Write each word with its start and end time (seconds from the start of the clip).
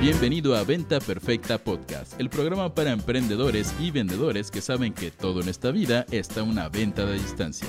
Bienvenido 0.00 0.54
a 0.54 0.62
Venta 0.62 1.00
Perfecta 1.00 1.56
Podcast, 1.56 2.20
el 2.20 2.28
programa 2.28 2.74
para 2.74 2.92
emprendedores 2.92 3.74
y 3.80 3.90
vendedores 3.90 4.50
que 4.50 4.60
saben 4.60 4.92
que 4.92 5.10
todo 5.10 5.40
en 5.40 5.48
esta 5.48 5.70
vida 5.70 6.04
está 6.10 6.42
una 6.42 6.68
venta 6.68 7.06
de 7.06 7.14
distancia. 7.14 7.66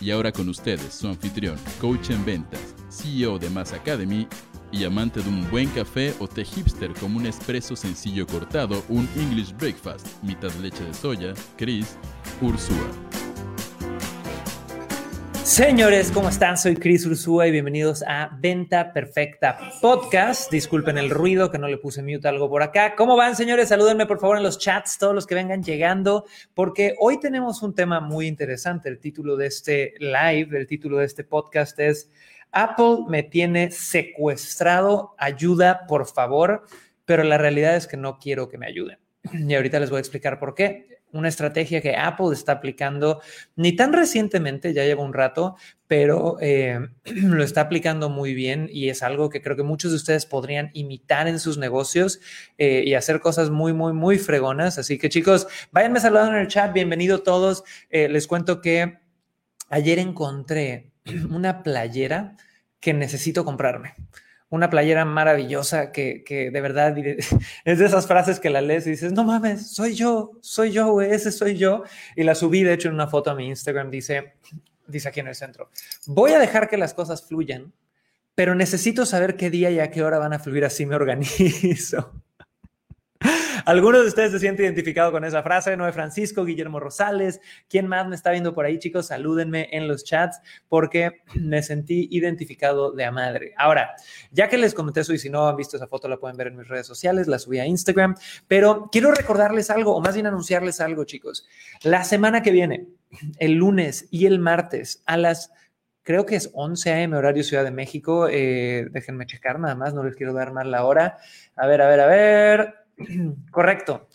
Y 0.00 0.10
ahora 0.12 0.32
con 0.32 0.48
ustedes, 0.48 0.94
su 0.94 1.06
anfitrión, 1.08 1.58
coach 1.78 2.08
en 2.08 2.24
ventas, 2.24 2.74
CEO 2.88 3.38
de 3.38 3.50
Mass 3.50 3.74
Academy 3.74 4.26
y 4.72 4.84
amante 4.84 5.20
de 5.20 5.28
un 5.28 5.48
buen 5.50 5.68
café 5.68 6.14
o 6.20 6.26
té 6.26 6.42
hipster 6.42 6.94
como 6.94 7.18
un 7.18 7.26
espresso 7.26 7.76
sencillo 7.76 8.26
cortado, 8.26 8.82
un 8.88 9.06
English 9.16 9.54
breakfast, 9.58 10.06
mitad 10.22 10.52
leche 10.54 10.84
de 10.84 10.94
soya, 10.94 11.34
Chris 11.58 11.98
Ursúa. 12.40 13.25
Señores, 15.46 16.10
¿cómo 16.10 16.28
están? 16.28 16.58
Soy 16.58 16.74
Chris 16.74 17.06
Ursúa 17.06 17.46
y 17.46 17.52
bienvenidos 17.52 18.02
a 18.04 18.36
Venta 18.40 18.92
Perfecta 18.92 19.56
Podcast. 19.80 20.50
Disculpen 20.50 20.98
el 20.98 21.08
ruido 21.08 21.52
que 21.52 21.58
no 21.58 21.68
le 21.68 21.78
puse 21.78 22.02
mute 22.02 22.26
algo 22.26 22.50
por 22.50 22.64
acá. 22.64 22.96
¿Cómo 22.96 23.14
van, 23.14 23.36
señores? 23.36 23.68
Salúdenme 23.68 24.06
por 24.06 24.18
favor 24.18 24.38
en 24.38 24.42
los 24.42 24.58
chats, 24.58 24.98
todos 24.98 25.14
los 25.14 25.24
que 25.24 25.36
vengan 25.36 25.62
llegando, 25.62 26.24
porque 26.52 26.96
hoy 26.98 27.20
tenemos 27.20 27.62
un 27.62 27.76
tema 27.76 28.00
muy 28.00 28.26
interesante. 28.26 28.88
El 28.88 28.98
título 28.98 29.36
de 29.36 29.46
este 29.46 29.94
live, 30.00 30.58
el 30.58 30.66
título 30.66 30.98
de 30.98 31.04
este 31.04 31.22
podcast 31.22 31.78
es 31.78 32.10
Apple 32.50 33.04
me 33.08 33.22
tiene 33.22 33.70
secuestrado, 33.70 35.14
ayuda, 35.16 35.86
por 35.86 36.08
favor, 36.08 36.64
pero 37.04 37.22
la 37.22 37.38
realidad 37.38 37.76
es 37.76 37.86
que 37.86 37.96
no 37.96 38.18
quiero 38.18 38.48
que 38.48 38.58
me 38.58 38.66
ayuden. 38.66 38.98
Y 39.32 39.54
ahorita 39.54 39.78
les 39.78 39.90
voy 39.90 39.98
a 39.98 40.00
explicar 40.00 40.40
por 40.40 40.56
qué 40.56 40.95
una 41.16 41.28
estrategia 41.28 41.80
que 41.80 41.96
Apple 41.96 42.32
está 42.32 42.52
aplicando 42.52 43.20
ni 43.56 43.74
tan 43.74 43.92
recientemente, 43.92 44.72
ya 44.72 44.84
lleva 44.84 45.02
un 45.02 45.12
rato, 45.12 45.56
pero 45.86 46.36
eh, 46.40 46.78
lo 47.04 47.42
está 47.42 47.62
aplicando 47.62 48.08
muy 48.08 48.34
bien 48.34 48.68
y 48.72 48.88
es 48.88 49.02
algo 49.02 49.30
que 49.30 49.42
creo 49.42 49.56
que 49.56 49.62
muchos 49.62 49.90
de 49.92 49.96
ustedes 49.96 50.26
podrían 50.26 50.70
imitar 50.74 51.28
en 51.28 51.38
sus 51.38 51.58
negocios 51.58 52.20
eh, 52.58 52.84
y 52.86 52.94
hacer 52.94 53.20
cosas 53.20 53.50
muy, 53.50 53.72
muy, 53.72 53.92
muy 53.92 54.18
fregonas. 54.18 54.78
Así 54.78 54.98
que 54.98 55.08
chicos, 55.08 55.46
váyanme 55.72 56.00
saludando 56.00 56.32
en 56.32 56.40
el 56.40 56.48
chat, 56.48 56.72
bienvenido 56.72 57.22
todos. 57.22 57.64
Eh, 57.90 58.08
les 58.08 58.26
cuento 58.26 58.60
que 58.60 58.98
ayer 59.68 59.98
encontré 59.98 60.92
una 61.30 61.62
playera 61.62 62.36
que 62.80 62.92
necesito 62.92 63.44
comprarme 63.44 63.94
una 64.48 64.70
playera 64.70 65.04
maravillosa 65.04 65.92
que, 65.92 66.22
que, 66.24 66.50
de 66.50 66.60
verdad 66.60 66.96
es 67.64 67.78
de 67.78 67.84
esas 67.84 68.06
frases 68.06 68.40
que 68.40 68.50
la 68.50 68.60
lees 68.60 68.86
y 68.86 68.90
dices, 68.90 69.12
no 69.12 69.24
mames, 69.24 69.70
soy 69.70 69.94
yo, 69.94 70.32
soy 70.40 70.72
yo, 70.72 70.92
güey, 70.92 71.10
ese 71.10 71.32
soy 71.32 71.56
yo. 71.56 71.84
Y 72.14 72.22
la 72.22 72.34
subí, 72.34 72.62
de 72.62 72.74
hecho, 72.74 72.88
en 72.88 72.94
una 72.94 73.08
foto 73.08 73.30
a 73.30 73.34
mi 73.34 73.48
Instagram, 73.48 73.90
dice, 73.90 74.34
dice 74.86 75.08
aquí 75.08 75.20
en 75.20 75.28
el 75.28 75.34
centro, 75.34 75.70
voy 76.06 76.32
a 76.32 76.38
dejar 76.38 76.68
que 76.68 76.76
las 76.76 76.94
cosas 76.94 77.26
fluyan, 77.26 77.72
pero 78.34 78.54
necesito 78.54 79.06
saber 79.06 79.36
qué 79.36 79.50
día 79.50 79.70
y 79.70 79.80
a 79.80 79.90
qué 79.90 80.02
hora 80.02 80.18
van 80.18 80.32
a 80.32 80.38
fluir, 80.38 80.64
así 80.64 80.86
me 80.86 80.94
organizo. 80.96 82.22
Algunos 83.66 84.02
de 84.02 84.06
ustedes 84.06 84.30
se 84.30 84.38
sienten 84.38 84.66
identificados 84.66 85.10
con 85.10 85.24
esa 85.24 85.42
frase, 85.42 85.76
Noé 85.76 85.92
Francisco, 85.92 86.44
Guillermo 86.44 86.78
Rosales. 86.78 87.40
¿Quién 87.68 87.88
más 87.88 88.06
me 88.06 88.14
está 88.14 88.30
viendo 88.30 88.54
por 88.54 88.64
ahí, 88.64 88.78
chicos? 88.78 89.08
Salúdenme 89.08 89.68
en 89.72 89.88
los 89.88 90.04
chats 90.04 90.40
porque 90.68 91.22
me 91.34 91.64
sentí 91.64 92.06
identificado 92.12 92.92
de 92.92 93.04
a 93.04 93.10
madre. 93.10 93.54
Ahora, 93.56 93.96
ya 94.30 94.48
que 94.48 94.56
les 94.56 94.72
comenté 94.72 95.00
eso 95.00 95.12
y 95.12 95.18
si 95.18 95.30
no 95.30 95.48
han 95.48 95.56
visto 95.56 95.76
esa 95.76 95.88
foto 95.88 96.06
la 96.06 96.18
pueden 96.18 96.36
ver 96.36 96.46
en 96.46 96.58
mis 96.58 96.68
redes 96.68 96.86
sociales, 96.86 97.26
la 97.26 97.40
subí 97.40 97.58
a 97.58 97.66
Instagram, 97.66 98.14
pero 98.46 98.88
quiero 98.92 99.10
recordarles 99.10 99.68
algo 99.68 99.96
o 99.96 100.00
más 100.00 100.14
bien 100.14 100.28
anunciarles 100.28 100.80
algo, 100.80 101.02
chicos. 101.02 101.48
La 101.82 102.04
semana 102.04 102.44
que 102.44 102.52
viene, 102.52 102.86
el 103.40 103.54
lunes 103.54 104.06
y 104.12 104.26
el 104.26 104.38
martes 104.38 105.02
a 105.06 105.16
las 105.16 105.50
creo 106.04 106.24
que 106.24 106.36
es 106.36 106.50
11 106.54 106.92
a.m. 106.92 107.16
horario 107.16 107.42
Ciudad 107.42 107.64
de 107.64 107.72
México. 107.72 108.28
Eh, 108.30 108.86
déjenme 108.92 109.26
checar 109.26 109.58
nada 109.58 109.74
más, 109.74 109.92
no 109.92 110.04
les 110.04 110.14
quiero 110.14 110.34
dar 110.34 110.52
mal 110.52 110.70
la 110.70 110.84
hora. 110.84 111.18
A 111.56 111.66
ver, 111.66 111.82
a 111.82 111.88
ver, 111.88 111.98
a 111.98 112.06
ver. 112.06 112.85
Correcto. 113.50 114.08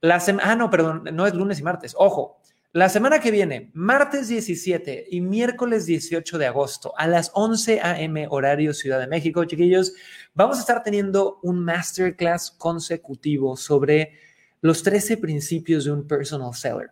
La 0.00 0.22
ah, 0.42 0.56
no, 0.56 0.70
perdón, 0.70 1.04
no 1.12 1.26
es 1.26 1.34
lunes 1.34 1.58
y 1.58 1.62
martes. 1.62 1.94
Ojo, 1.98 2.40
la 2.72 2.90
semana 2.90 3.20
que 3.20 3.30
viene, 3.30 3.70
martes 3.72 4.28
17 4.28 5.06
y 5.10 5.20
miércoles 5.22 5.86
18 5.86 6.36
de 6.36 6.46
agosto 6.46 6.92
a 6.98 7.06
las 7.06 7.30
11 7.32 7.80
a.m. 7.80 8.26
horario 8.28 8.74
Ciudad 8.74 9.00
de 9.00 9.06
México, 9.06 9.44
chiquillos, 9.46 9.94
vamos 10.34 10.58
a 10.58 10.60
estar 10.60 10.82
teniendo 10.82 11.38
un 11.42 11.64
masterclass 11.64 12.50
consecutivo 12.50 13.56
sobre 13.56 14.12
los 14.60 14.82
13 14.82 15.16
principios 15.16 15.84
de 15.86 15.92
un 15.92 16.06
personal 16.06 16.52
seller 16.54 16.90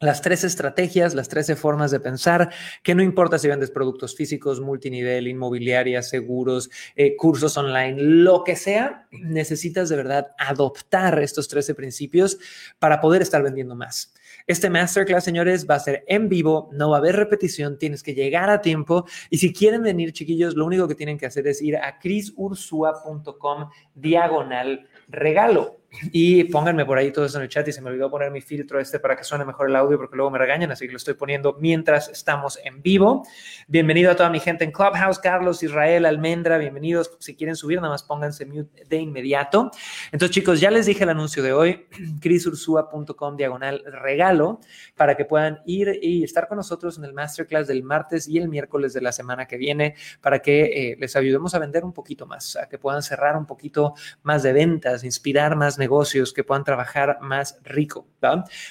las 0.00 0.20
tres 0.20 0.44
estrategias, 0.44 1.14
las 1.14 1.28
13 1.28 1.56
formas 1.56 1.90
de 1.90 2.00
pensar, 2.00 2.52
que 2.82 2.94
no 2.94 3.02
importa 3.02 3.38
si 3.38 3.48
vendes 3.48 3.70
productos 3.70 4.14
físicos, 4.14 4.60
multinivel, 4.60 5.26
inmobiliarias, 5.26 6.08
seguros, 6.10 6.70
eh, 6.96 7.16
cursos 7.16 7.56
online, 7.56 7.96
lo 7.98 8.44
que 8.44 8.56
sea, 8.56 9.08
necesitas 9.10 9.88
de 9.88 9.96
verdad 9.96 10.28
adoptar 10.38 11.18
estos 11.20 11.48
13 11.48 11.74
principios 11.74 12.38
para 12.78 13.00
poder 13.00 13.22
estar 13.22 13.42
vendiendo 13.42 13.74
más. 13.74 14.12
Este 14.46 14.68
masterclass, 14.68 15.24
señores, 15.24 15.66
va 15.68 15.76
a 15.76 15.80
ser 15.80 16.04
en 16.06 16.28
vivo, 16.28 16.68
no 16.72 16.90
va 16.90 16.98
a 16.98 17.00
haber 17.00 17.16
repetición, 17.16 17.78
tienes 17.78 18.02
que 18.02 18.14
llegar 18.14 18.50
a 18.50 18.60
tiempo 18.60 19.06
y 19.30 19.38
si 19.38 19.52
quieren 19.52 19.82
venir, 19.82 20.12
chiquillos, 20.12 20.54
lo 20.54 20.66
único 20.66 20.86
que 20.86 20.94
tienen 20.94 21.18
que 21.18 21.26
hacer 21.26 21.46
es 21.48 21.62
ir 21.62 21.76
a 21.76 21.98
chrisursua.com 21.98 23.70
diagonal 23.94 24.86
regalo. 25.08 25.80
Y 26.12 26.44
pónganme 26.44 26.84
por 26.84 26.98
ahí 26.98 27.10
todo 27.10 27.24
eso 27.24 27.38
en 27.38 27.44
el 27.44 27.48
chat 27.48 27.66
y 27.68 27.72
se 27.72 27.80
me 27.80 27.90
olvidó 27.90 28.10
poner 28.10 28.30
mi 28.30 28.40
filtro 28.40 28.78
este 28.80 29.00
para 29.00 29.16
que 29.16 29.24
suene 29.24 29.44
mejor 29.44 29.68
el 29.68 29.76
audio 29.76 29.96
porque 29.96 30.16
luego 30.16 30.30
me 30.30 30.38
regañan, 30.38 30.70
así 30.70 30.86
que 30.86 30.92
lo 30.92 30.98
estoy 30.98 31.14
poniendo 31.14 31.56
mientras 31.58 32.08
estamos 32.08 32.58
en 32.64 32.82
vivo. 32.82 33.26
Bienvenido 33.66 34.10
a 34.10 34.16
toda 34.16 34.30
mi 34.30 34.40
gente 34.40 34.64
en 34.64 34.72
Clubhouse, 34.72 35.18
Carlos, 35.18 35.62
Israel, 35.62 36.04
Almendra, 36.06 36.58
bienvenidos. 36.58 37.16
Si 37.18 37.36
quieren 37.36 37.56
subir, 37.56 37.78
nada 37.78 37.90
más 37.90 38.02
pónganse 38.02 38.46
mute 38.46 38.84
de 38.84 38.96
inmediato. 38.98 39.70
Entonces, 40.12 40.34
chicos, 40.34 40.60
ya 40.60 40.70
les 40.70 40.86
dije 40.86 41.04
el 41.04 41.10
anuncio 41.10 41.42
de 41.42 41.52
hoy, 41.52 41.86
crisursua.com 42.20 43.36
diagonal 43.36 43.82
regalo, 43.86 44.60
para 44.96 45.16
que 45.16 45.24
puedan 45.24 45.60
ir 45.66 45.98
y 46.02 46.24
estar 46.24 46.48
con 46.48 46.56
nosotros 46.56 46.98
en 46.98 47.04
el 47.04 47.12
masterclass 47.12 47.66
del 47.66 47.82
martes 47.82 48.28
y 48.28 48.38
el 48.38 48.48
miércoles 48.48 48.92
de 48.92 49.00
la 49.00 49.12
semana 49.12 49.46
que 49.46 49.56
viene, 49.56 49.94
para 50.20 50.40
que 50.40 50.92
eh, 50.92 50.96
les 50.98 51.16
ayudemos 51.16 51.54
a 51.54 51.58
vender 51.58 51.84
un 51.84 51.92
poquito 51.92 52.26
más, 52.26 52.56
a 52.56 52.68
que 52.68 52.78
puedan 52.78 53.02
cerrar 53.02 53.36
un 53.36 53.46
poquito 53.46 53.94
más 54.22 54.42
de 54.42 54.52
ventas, 54.52 55.04
inspirar 55.04 55.56
más 55.56 55.78
negocios, 55.78 55.85
que 56.34 56.44
puedan 56.44 56.64
trabajar 56.64 57.18
más 57.20 57.58
rico. 57.62 58.08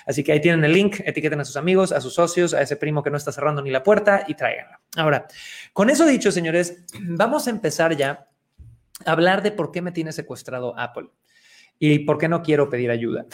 Así 0.06 0.24
que 0.24 0.32
ahí 0.32 0.42
tienen 0.42 0.64
el 0.64 0.74
link, 0.74 1.02
etiqueten 1.06 1.40
a 1.40 1.46
sus 1.46 1.58
amigos, 1.58 1.92
a 1.92 2.02
sus 2.02 2.14
socios, 2.14 2.54
a 2.54 2.62
ese 2.62 2.76
primo 2.76 3.04
que 3.04 3.10
no 3.10 3.18
está 3.18 3.32
cerrando 3.32 3.62
ni 3.62 3.72
la 3.72 3.84
puerta 3.84 4.24
y 4.28 4.36
tráiganlo. 4.36 4.78
Ahora, 4.98 5.28
con 5.74 5.90
eso 5.90 6.06
dicho, 6.06 6.32
señores, 6.32 6.84
vamos 7.00 7.48
a 7.48 7.50
empezar 7.50 7.96
ya 7.96 8.28
a 9.06 9.12
hablar 9.12 9.44
de 9.44 9.52
por 9.52 9.72
qué 9.72 9.82
me 9.82 9.92
tiene 9.92 10.12
secuestrado 10.12 10.78
Apple 10.78 11.10
y 11.80 12.00
por 12.00 12.18
qué 12.18 12.30
no 12.30 12.42
quiero 12.42 12.70
pedir 12.70 12.92
ayuda. 12.92 13.26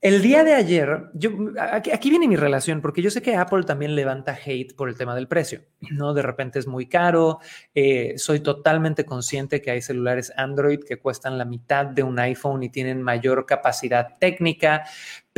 El 0.00 0.22
día 0.22 0.44
de 0.44 0.54
ayer, 0.54 1.10
yo, 1.12 1.30
aquí, 1.58 2.08
viene 2.08 2.28
mi 2.28 2.36
relación, 2.36 2.80
porque 2.80 3.02
yo 3.02 3.10
sé 3.10 3.20
que 3.20 3.34
Apple 3.34 3.64
también 3.64 3.96
levanta 3.96 4.32
hate 4.32 4.72
por 4.76 4.88
el 4.88 4.96
tema 4.96 5.12
del 5.16 5.26
precio, 5.26 5.62
¿no? 5.90 6.14
De 6.14 6.22
repente 6.22 6.60
es 6.60 6.68
muy 6.68 6.86
caro, 6.86 7.40
eh, 7.74 8.14
soy 8.16 8.38
totalmente 8.38 9.04
consciente 9.04 9.60
que 9.60 9.72
hay 9.72 9.82
celulares 9.82 10.32
Android 10.36 10.78
que 10.86 11.00
cuestan 11.00 11.36
la 11.36 11.44
mitad 11.44 11.84
de 11.84 12.04
un 12.04 12.16
iPhone 12.20 12.62
y 12.62 12.68
tienen 12.68 13.02
mayor 13.02 13.44
capacidad 13.44 14.18
técnica, 14.20 14.84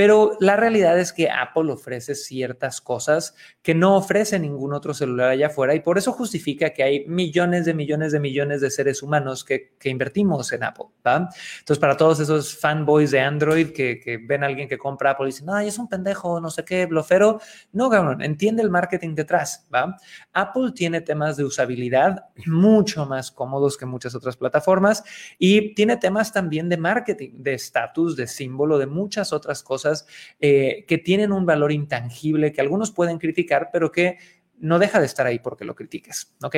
pero 0.00 0.38
la 0.40 0.56
realidad 0.56 0.98
es 0.98 1.12
que 1.12 1.28
Apple 1.28 1.70
ofrece 1.70 2.14
ciertas 2.14 2.80
cosas 2.80 3.34
que 3.60 3.74
no 3.74 3.98
ofrece 3.98 4.38
ningún 4.38 4.72
otro 4.72 4.94
celular 4.94 5.28
allá 5.28 5.48
afuera 5.48 5.74
y 5.74 5.80
por 5.80 5.98
eso 5.98 6.10
justifica 6.12 6.70
que 6.70 6.82
hay 6.82 7.04
millones 7.06 7.66
de 7.66 7.74
millones 7.74 8.12
de 8.12 8.18
millones 8.18 8.62
de 8.62 8.70
seres 8.70 9.02
humanos 9.02 9.44
que, 9.44 9.74
invertimos 9.84 10.54
en 10.54 10.64
Apple. 10.64 10.86
¿va? 11.06 11.28
Entonces, 11.58 11.78
para 11.78 11.98
todos 11.98 12.18
esos 12.18 12.56
fanboys 12.56 13.10
de 13.10 13.20
Android 13.20 13.72
que, 13.72 14.24
ven 14.26 14.42
a 14.42 14.46
alguien 14.46 14.70
que 14.70 14.78
compra 14.78 15.10
Apple 15.10 15.26
y 15.26 15.32
dicen, 15.32 15.50
ay, 15.50 15.68
es 15.68 15.78
un 15.78 15.86
pendejo, 15.86 16.40
no 16.40 16.48
sé 16.48 16.64
qué, 16.64 16.86
blofero. 16.86 17.38
No, 17.72 17.90
cabrón, 17.90 18.22
entiende 18.22 18.62
el 18.62 18.70
marketing 18.70 19.14
detrás. 19.14 19.68
¿va? 19.74 19.98
Apple 20.32 20.72
tiene 20.74 21.02
temas 21.02 21.36
de 21.36 21.44
usabilidad 21.44 22.24
mucho 22.46 23.04
más 23.04 23.30
cómodos 23.30 23.76
que 23.76 23.84
muchas 23.84 24.14
otras 24.14 24.38
plataformas 24.38 25.04
y 25.38 25.74
tiene 25.74 25.98
temas 25.98 26.32
también 26.32 26.70
de 26.70 26.78
marketing, 26.78 27.32
de 27.34 27.52
estatus, 27.52 28.16
de 28.16 28.26
símbolo, 28.26 28.78
de 28.78 28.86
muchas 28.86 29.34
otras 29.34 29.62
cosas 29.62 29.89
eh, 30.38 30.84
que 30.86 30.98
tienen 30.98 31.32
un 31.32 31.46
valor 31.46 31.72
intangible, 31.72 32.52
que 32.52 32.60
algunos 32.60 32.90
pueden 32.90 33.18
criticar, 33.18 33.70
pero 33.72 33.90
que 33.90 34.18
no 34.58 34.78
deja 34.78 35.00
de 35.00 35.06
estar 35.06 35.26
ahí 35.26 35.38
porque 35.38 35.64
lo 35.64 35.74
critiques, 35.74 36.34
¿ok? 36.42 36.56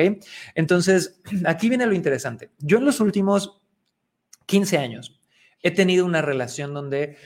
Entonces, 0.55 1.21
aquí 1.45 1.69
viene 1.69 1.85
lo 1.85 1.93
interesante. 1.93 2.51
Yo 2.59 2.77
en 2.77 2.85
los 2.85 2.99
últimos 2.99 3.61
15 4.45 4.77
años 4.77 5.21
he 5.61 5.71
tenido 5.71 6.05
una 6.05 6.21
relación 6.21 6.73
donde, 6.73 7.17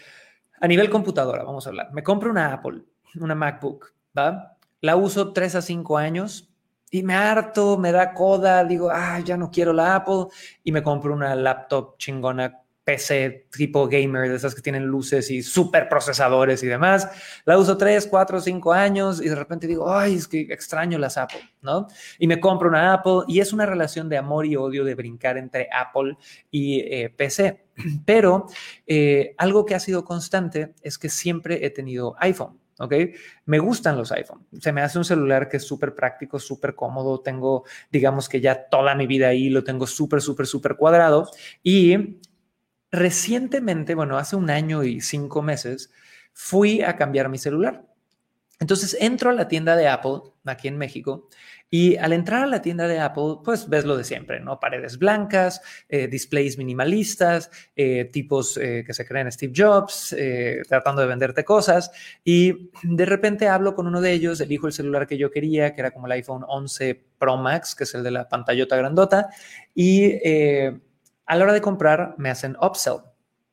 a 0.62 0.68
nivel 0.68 0.90
computadora, 0.90 1.44
vamos 1.44 1.66
a 1.66 1.70
hablar, 1.70 1.92
me 1.94 2.04
compro 2.04 2.30
una 2.30 2.54
Apple, 2.54 2.84
una 3.20 3.36
MacBook, 3.36 3.94
¿va? 4.18 4.58
La 4.82 4.96
uso 4.96 5.34
3 5.34 5.56
a 5.56 5.62
5 5.62 5.98
años 5.98 6.54
y 6.92 7.04
me 7.04 7.16
harto, 7.16 7.78
me 7.78 7.92
da 7.92 8.14
coda, 8.14 8.64
digo, 8.64 8.90
ah, 8.92 9.20
ya 9.20 9.36
no 9.36 9.50
quiero 9.50 9.74
la 9.74 9.96
Apple 9.96 10.28
y 10.64 10.72
me 10.72 10.84
compro 10.84 11.14
una 11.14 11.36
laptop 11.36 11.98
chingona 11.98 12.62
PC 12.88 13.50
tipo 13.52 13.90
gamer, 13.90 14.30
de 14.30 14.38
esas 14.38 14.56
que 14.56 14.62
tienen 14.62 14.86
luces 14.86 15.30
y 15.30 15.44
super 15.44 15.90
procesadores 15.90 16.64
y 16.64 16.68
demás. 16.68 17.10
La 17.44 17.58
uso 17.58 17.78
3, 17.78 18.08
4, 18.08 18.40
5 18.40 18.72
años 18.72 19.22
y 19.22 19.28
de 19.28 19.36
repente 19.36 19.68
digo, 19.68 19.92
ay, 19.92 20.16
es 20.16 20.26
que 20.26 20.40
extraño 20.40 20.98
las 20.98 21.18
Apple, 21.18 21.42
¿no? 21.62 21.88
Y 22.18 22.28
me 22.28 22.40
compro 22.40 22.70
una 22.70 22.94
Apple 22.94 23.24
y 23.28 23.42
es 23.42 23.52
una 23.52 23.66
relación 23.66 24.08
de 24.08 24.18
amor 24.18 24.46
y 24.46 24.56
odio 24.56 24.86
de 24.86 24.96
brincar 24.96 25.38
entre 25.38 25.68
Apple 25.70 26.16
y 26.50 26.80
eh, 26.80 27.10
PC. 27.10 27.66
Pero 28.06 28.48
eh, 28.86 29.36
algo 29.38 29.66
que 29.66 29.76
ha 29.76 29.82
sido 29.82 30.06
constante 30.06 30.74
es 30.82 30.98
que 30.98 31.10
siempre 31.10 31.66
he 31.66 31.70
tenido 31.72 32.16
iPhone. 32.20 32.58
¿ok? 32.80 32.94
Me 33.46 33.60
gustan 33.60 33.98
los 33.98 34.12
iPhone. 34.14 34.46
Se 34.62 34.72
me 34.72 34.82
hace 34.82 34.98
un 34.98 35.04
celular 35.04 35.50
que 35.50 35.58
es 35.58 35.64
súper 35.64 35.94
práctico, 35.94 36.40
súper 36.40 36.76
cómodo. 36.76 37.20
Tengo, 37.20 37.66
digamos 37.92 38.30
que 38.30 38.40
ya 38.40 38.70
toda 38.70 38.96
mi 38.96 39.08
vida 39.08 39.28
ahí, 39.28 39.50
lo 39.50 39.64
tengo 39.64 39.88
súper, 39.88 40.22
súper, 40.22 40.48
súper 40.48 40.76
cuadrado. 40.76 41.30
Y 41.64 42.20
recientemente, 42.92 43.96
bueno, 43.96 44.18
hace 44.18 44.36
un 44.36 44.50
año 44.50 44.84
y 44.84 45.02
cinco 45.02 45.42
meses, 45.42 45.92
fui 46.34 46.82
a 46.82 46.96
cambiar 46.96 47.30
mi 47.30 47.38
celular. 47.38 47.86
Entonces 48.60 48.98
entro 49.00 49.30
a 49.30 49.34
la 49.34 49.48
tienda 49.48 49.76
de 49.76 49.88
Apple 49.88 50.20
aquí 50.46 50.68
en 50.68 50.78
México 50.78 51.30
y 51.70 51.98
al 51.98 52.14
entrar 52.14 52.44
a 52.44 52.48
la 52.48 52.62
tienda 52.62 52.88
de 52.88 53.00
Apple, 53.00 53.38
pues 53.44 53.68
ves 53.68 53.86
lo 53.86 53.98
de 53.98 54.04
siempre, 54.04 54.40
¿no? 54.40 54.60
Paredes 54.60 54.98
blancas, 54.98 55.62
eh, 55.90 56.08
displays 56.08 56.58
minimalistas, 56.58 57.52
eh, 57.76 58.06
tipos 58.06 58.58
eh, 58.58 58.84
que 58.88 58.94
se 58.94 59.06
creen 59.06 59.32
Steve 59.32 59.54
Jobs, 59.56 60.16
tratando 60.68 61.02
de 61.02 61.08
venderte 61.08 61.44
cosas. 61.44 61.92
Y 62.24 62.72
de 62.84 63.06
repente 63.06 63.48
hablo 63.48 63.76
con 63.76 63.86
uno 63.86 64.00
de 64.02 64.14
ellos, 64.14 64.40
elijo 64.40 64.66
el 64.68 64.74
celular 64.74 65.08
que 65.08 65.18
yo 65.18 65.30
quería, 65.30 65.74
que 65.74 65.82
era 65.82 65.92
como 65.92 66.08
el 66.08 66.14
iPhone 66.14 66.46
11 66.48 67.04
Pro 67.20 67.38
Max, 67.38 67.76
que 67.76 67.84
es 67.84 67.94
el 67.94 68.04
de 68.04 68.12
la 68.12 68.30
pantallota 68.30 68.78
grandota. 68.78 69.30
Y 69.76 70.14
a 71.28 71.36
la 71.36 71.44
hora 71.44 71.54
de 71.54 71.62
comprar 71.62 72.16
me 72.18 72.30
hacen 72.30 72.58
upsell. 72.62 73.02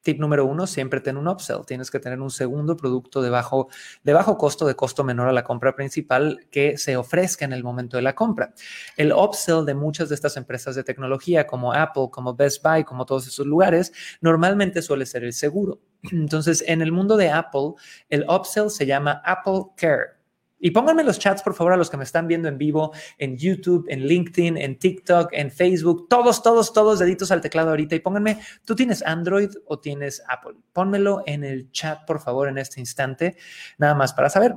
Tip 0.05 0.21
número 0.21 0.45
uno, 0.45 0.67
siempre 0.67 1.01
ten 1.01 1.17
un 1.17 1.27
upsell. 1.29 1.65
Tienes 1.67 1.91
que 1.91 1.99
tener 1.99 2.21
un 2.21 2.31
segundo 2.31 2.77
producto 2.77 3.23
de 3.23 3.31
bajo, 3.31 3.69
de 4.03 4.13
bajo 4.13 4.37
costo, 4.37 4.67
de 4.67 4.77
costo 4.77 5.03
menor 5.03 5.29
a 5.29 5.33
la 5.33 5.45
compra 5.45 5.75
principal 5.75 6.47
que 6.51 6.77
se 6.77 6.99
ofrezca 6.99 7.47
en 7.47 7.55
el 7.55 7.65
momento 7.65 7.97
de 7.97 8.03
la 8.03 8.15
compra. 8.15 8.53
El 8.99 9.15
upsell 9.15 9.65
de 9.65 9.75
muchas 9.75 10.11
de 10.11 10.15
estas 10.15 10.37
empresas 10.37 10.75
de 10.75 10.85
tecnología 10.85 11.47
como 11.47 11.73
Apple, 11.73 12.09
como 12.11 12.35
Best 12.35 12.63
Buy, 12.63 12.85
como 12.85 13.07
todos 13.07 13.27
esos 13.27 13.47
lugares, 13.47 13.93
normalmente 14.21 14.83
suele 14.83 15.07
ser 15.07 15.25
el 15.25 15.33
seguro. 15.33 15.81
Entonces, 16.13 16.63
en 16.67 16.83
el 16.83 16.93
mundo 16.93 17.17
de 17.17 17.31
Apple, 17.31 17.73
el 18.11 18.27
upsell 18.29 18.69
se 18.69 18.85
llama 18.85 19.23
Apple 19.25 19.69
Care. 19.75 20.24
Y 20.65 20.71
pónganme 20.71 21.05
los 21.05 21.19
chats, 21.19 21.43
por 21.43 21.53
favor, 21.53 21.75
a 21.75 21.77
los 21.77 21.91
que 21.91 21.99
me 21.99 22.05
están 22.05 22.27
viendo 22.27 22.49
en 22.49 22.57
vivo, 22.57 22.95
en 23.19 23.37
YouTube, 23.37 23.85
en 23.91 24.07
LinkedIn, 24.07 24.57
en 24.57 24.79
TikTok, 24.79 25.29
en 25.33 25.51
Facebook, 25.51 26.09
todos, 26.09 26.43
todos, 26.43 26.73
todos 26.73 27.01
deditos 27.01 27.31
al 27.31 27.43
teclado 27.43 27.69
ahorita. 27.69 27.97
Y 27.97 28.01
pónganme, 28.01 28.41
¿tú 28.65 28.75
tienes 28.75 29.03
Android 29.03 29.51
o 29.67 29.79
tienes 29.79 30.23
Apple? 30.27 30.55
Pónmelo 30.73 31.23
en 31.27 31.45
el 31.45 31.71
chat, 31.71 32.07
por 32.07 32.19
favor, 32.19 32.49
en 32.49 32.57
este 32.57 32.81
instante, 32.81 33.37
nada 33.77 33.95
más 33.95 34.15
para 34.15 34.31
saber. 34.31 34.55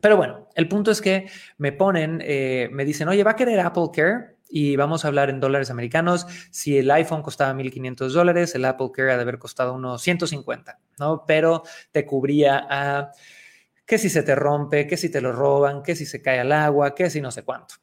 Pero 0.00 0.16
bueno, 0.16 0.48
el 0.54 0.68
punto 0.68 0.92
es 0.92 1.00
que 1.00 1.28
me 1.58 1.72
ponen, 1.72 2.22
eh, 2.22 2.68
me 2.70 2.84
dicen, 2.84 3.08
oye, 3.08 3.24
¿va 3.24 3.32
a 3.32 3.36
querer 3.36 3.58
Apple 3.58 3.88
Care? 3.92 4.36
Y 4.48 4.76
vamos 4.76 5.04
a 5.04 5.08
hablar 5.08 5.28
en 5.28 5.40
dólares 5.40 5.72
americanos. 5.72 6.28
Si 6.52 6.78
el 6.78 6.88
iPhone 6.88 7.22
costaba 7.22 7.52
1.500 7.52 8.10
dólares, 8.10 8.54
el 8.54 8.64
Apple 8.64 8.90
Care 8.94 9.10
ha 9.10 9.16
de 9.16 9.22
haber 9.22 9.40
costado 9.40 9.74
unos 9.74 10.02
150, 10.02 10.78
¿no? 11.00 11.24
Pero 11.26 11.64
te 11.90 12.06
cubría 12.06 12.64
a 12.70 13.10
que 13.86 13.98
si 13.98 14.10
se 14.10 14.22
te 14.24 14.34
rompe, 14.34 14.86
que 14.86 14.96
si 14.96 15.08
te 15.08 15.20
lo 15.20 15.32
roban, 15.32 15.82
que 15.82 15.94
si 15.94 16.06
se 16.06 16.20
cae 16.20 16.40
al 16.40 16.50
agua, 16.50 16.94
que 16.94 17.08
si 17.08 17.20
no 17.20 17.30
sé 17.30 17.44
cuánto. 17.44 17.76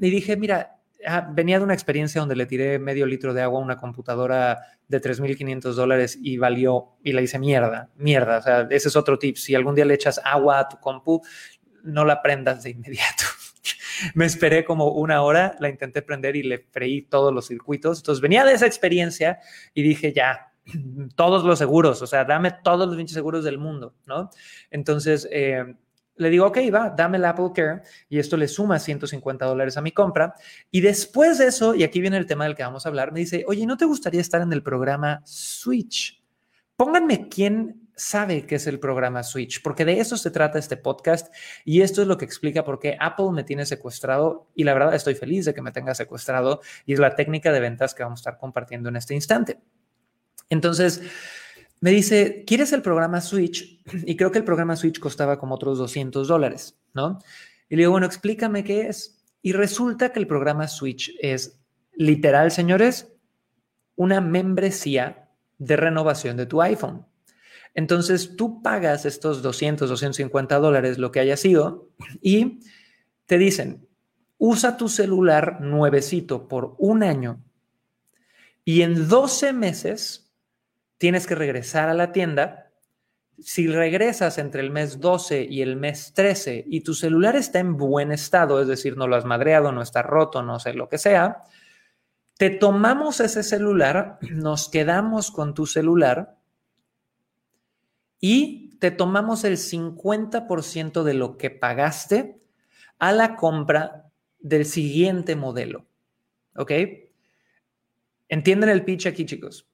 Y 0.00 0.10
dije, 0.10 0.36
mira, 0.36 0.80
ah, 1.06 1.30
venía 1.32 1.58
de 1.58 1.64
una 1.64 1.74
experiencia 1.74 2.20
donde 2.20 2.34
le 2.34 2.44
tiré 2.46 2.80
medio 2.80 3.06
litro 3.06 3.32
de 3.32 3.42
agua 3.42 3.60
a 3.60 3.62
una 3.62 3.76
computadora 3.76 4.58
de 4.88 5.00
3.500 5.00 5.72
dólares 5.74 6.18
y 6.20 6.38
valió, 6.38 6.96
y 7.04 7.12
la 7.12 7.22
hice 7.22 7.38
mierda, 7.38 7.90
mierda. 7.96 8.38
O 8.38 8.42
sea, 8.42 8.66
ese 8.68 8.88
es 8.88 8.96
otro 8.96 9.16
tip. 9.16 9.36
Si 9.36 9.54
algún 9.54 9.76
día 9.76 9.84
le 9.84 9.94
echas 9.94 10.20
agua 10.24 10.58
a 10.58 10.68
tu 10.68 10.78
compu, 10.80 11.22
no 11.84 12.04
la 12.04 12.20
prendas 12.20 12.64
de 12.64 12.70
inmediato. 12.70 13.24
Me 14.14 14.26
esperé 14.26 14.64
como 14.64 14.88
una 14.88 15.22
hora, 15.22 15.54
la 15.60 15.68
intenté 15.68 16.02
prender 16.02 16.34
y 16.34 16.42
le 16.42 16.58
freí 16.58 17.02
todos 17.02 17.32
los 17.32 17.46
circuitos. 17.46 17.98
Entonces 17.98 18.20
venía 18.20 18.44
de 18.44 18.54
esa 18.54 18.66
experiencia 18.66 19.38
y 19.72 19.82
dije, 19.82 20.12
ya, 20.12 20.52
todos 21.16 21.44
los 21.44 21.58
seguros, 21.58 22.02
o 22.02 22.06
sea, 22.06 22.24
dame 22.24 22.52
todos 22.62 22.86
los 22.86 22.96
20 22.96 23.12
seguros 23.12 23.44
del 23.44 23.58
mundo, 23.58 23.94
¿no? 24.06 24.30
Entonces, 24.70 25.28
eh, 25.30 25.74
le 26.18 26.30
digo, 26.30 26.46
ok, 26.46 26.58
va, 26.74 26.90
dame 26.90 27.16
el 27.16 27.24
Apple 27.24 27.50
Care 27.54 27.82
y 28.08 28.18
esto 28.18 28.36
le 28.36 28.48
suma 28.48 28.78
150 28.78 29.46
dólares 29.46 29.76
a 29.76 29.80
mi 29.80 29.92
compra. 29.92 30.34
Y 30.70 30.80
después 30.80 31.38
de 31.38 31.46
eso, 31.46 31.74
y 31.74 31.84
aquí 31.84 32.00
viene 32.00 32.16
el 32.16 32.26
tema 32.26 32.44
del 32.44 32.54
que 32.54 32.64
vamos 32.64 32.84
a 32.84 32.88
hablar, 32.88 33.12
me 33.12 33.20
dice, 33.20 33.44
oye, 33.46 33.64
¿no 33.66 33.76
te 33.76 33.84
gustaría 33.84 34.20
estar 34.20 34.42
en 34.42 34.52
el 34.52 34.62
programa 34.62 35.22
Switch? 35.24 36.22
Pónganme 36.76 37.28
quién 37.28 37.88
sabe 37.98 38.46
qué 38.46 38.56
es 38.56 38.66
el 38.68 38.78
programa 38.78 39.24
Switch, 39.24 39.60
porque 39.62 39.84
de 39.84 39.98
eso 39.98 40.16
se 40.16 40.30
trata 40.30 40.58
este 40.58 40.76
podcast 40.76 41.34
y 41.64 41.80
esto 41.82 42.02
es 42.02 42.08
lo 42.08 42.16
que 42.16 42.24
explica 42.24 42.64
por 42.64 42.78
qué 42.78 42.96
Apple 43.00 43.32
me 43.32 43.42
tiene 43.42 43.66
secuestrado 43.66 44.48
y 44.54 44.62
la 44.62 44.74
verdad 44.74 44.94
estoy 44.94 45.16
feliz 45.16 45.44
de 45.44 45.54
que 45.54 45.62
me 45.62 45.72
tenga 45.72 45.94
secuestrado 45.94 46.60
y 46.86 46.92
es 46.92 47.00
la 47.00 47.16
técnica 47.16 47.50
de 47.50 47.58
ventas 47.58 47.94
que 47.94 48.04
vamos 48.04 48.20
a 48.20 48.22
estar 48.22 48.38
compartiendo 48.38 48.88
en 48.88 48.96
este 48.96 49.14
instante. 49.14 49.58
Entonces, 50.50 51.02
me 51.80 51.90
dice, 51.90 52.44
¿quieres 52.46 52.72
el 52.72 52.82
programa 52.82 53.20
Switch? 53.20 53.82
Y 54.06 54.16
creo 54.16 54.30
que 54.30 54.38
el 54.38 54.44
programa 54.44 54.76
Switch 54.76 54.98
costaba 54.98 55.38
como 55.38 55.54
otros 55.54 55.78
200 55.78 56.26
dólares, 56.26 56.78
¿no? 56.94 57.18
Y 57.68 57.76
le 57.76 57.82
digo, 57.82 57.92
bueno, 57.92 58.06
explícame 58.06 58.64
qué 58.64 58.88
es. 58.88 59.22
Y 59.42 59.52
resulta 59.52 60.12
que 60.12 60.18
el 60.18 60.26
programa 60.26 60.66
Switch 60.68 61.14
es 61.20 61.60
literal, 61.92 62.50
señores, 62.50 63.12
una 63.96 64.20
membresía 64.20 65.28
de 65.58 65.76
renovación 65.76 66.36
de 66.36 66.46
tu 66.46 66.62
iPhone. 66.62 67.06
Entonces, 67.74 68.36
tú 68.36 68.62
pagas 68.62 69.04
estos 69.04 69.42
200, 69.42 69.88
250 69.88 70.58
dólares, 70.58 70.98
lo 70.98 71.12
que 71.12 71.20
haya 71.20 71.36
sido, 71.36 71.90
y 72.20 72.60
te 73.26 73.38
dicen, 73.38 73.86
usa 74.38 74.76
tu 74.76 74.88
celular 74.88 75.60
nuevecito 75.60 76.48
por 76.48 76.74
un 76.78 77.02
año 77.02 77.44
y 78.64 78.82
en 78.82 79.08
12 79.08 79.52
meses 79.52 80.27
tienes 80.98 81.26
que 81.26 81.34
regresar 81.34 81.88
a 81.88 81.94
la 81.94 82.12
tienda. 82.12 82.70
Si 83.38 83.68
regresas 83.68 84.36
entre 84.38 84.60
el 84.60 84.70
mes 84.70 85.00
12 85.00 85.46
y 85.48 85.62
el 85.62 85.76
mes 85.76 86.12
13 86.12 86.64
y 86.66 86.80
tu 86.80 86.92
celular 86.94 87.36
está 87.36 87.60
en 87.60 87.76
buen 87.76 88.10
estado, 88.10 88.60
es 88.60 88.66
decir, 88.68 88.96
no 88.96 89.06
lo 89.06 89.16
has 89.16 89.24
madreado, 89.24 89.70
no 89.72 89.80
está 89.80 90.02
roto, 90.02 90.42
no 90.42 90.58
sé 90.58 90.74
lo 90.74 90.88
que 90.88 90.98
sea, 90.98 91.44
te 92.36 92.50
tomamos 92.50 93.20
ese 93.20 93.42
celular, 93.42 94.18
nos 94.30 94.68
quedamos 94.68 95.30
con 95.30 95.54
tu 95.54 95.66
celular 95.66 96.36
y 98.20 98.76
te 98.78 98.90
tomamos 98.90 99.44
el 99.44 99.56
50% 99.56 101.02
de 101.04 101.14
lo 101.14 101.36
que 101.36 101.50
pagaste 101.50 102.40
a 102.98 103.12
la 103.12 103.36
compra 103.36 104.10
del 104.40 104.64
siguiente 104.66 105.36
modelo. 105.36 105.86
¿Ok? 106.56 106.72
¿Entienden 108.28 108.68
el 108.70 108.84
pitch 108.84 109.06
aquí, 109.06 109.24
chicos? 109.24 109.67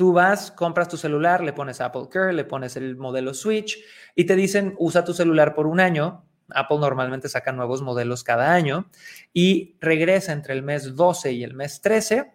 Tú 0.00 0.14
vas, 0.14 0.50
compras 0.50 0.88
tu 0.88 0.96
celular, 0.96 1.42
le 1.44 1.52
pones 1.52 1.82
Apple 1.82 2.08
Care, 2.10 2.32
le 2.32 2.46
pones 2.46 2.74
el 2.74 2.96
modelo 2.96 3.34
Switch 3.34 3.84
y 4.14 4.24
te 4.24 4.34
dicen, 4.34 4.74
usa 4.78 5.04
tu 5.04 5.12
celular 5.12 5.54
por 5.54 5.66
un 5.66 5.78
año. 5.78 6.24
Apple 6.48 6.78
normalmente 6.78 7.28
saca 7.28 7.52
nuevos 7.52 7.82
modelos 7.82 8.24
cada 8.24 8.54
año 8.54 8.88
y 9.34 9.76
regresa 9.78 10.32
entre 10.32 10.54
el 10.54 10.62
mes 10.62 10.96
12 10.96 11.32
y 11.32 11.44
el 11.44 11.52
mes 11.52 11.82
13 11.82 12.32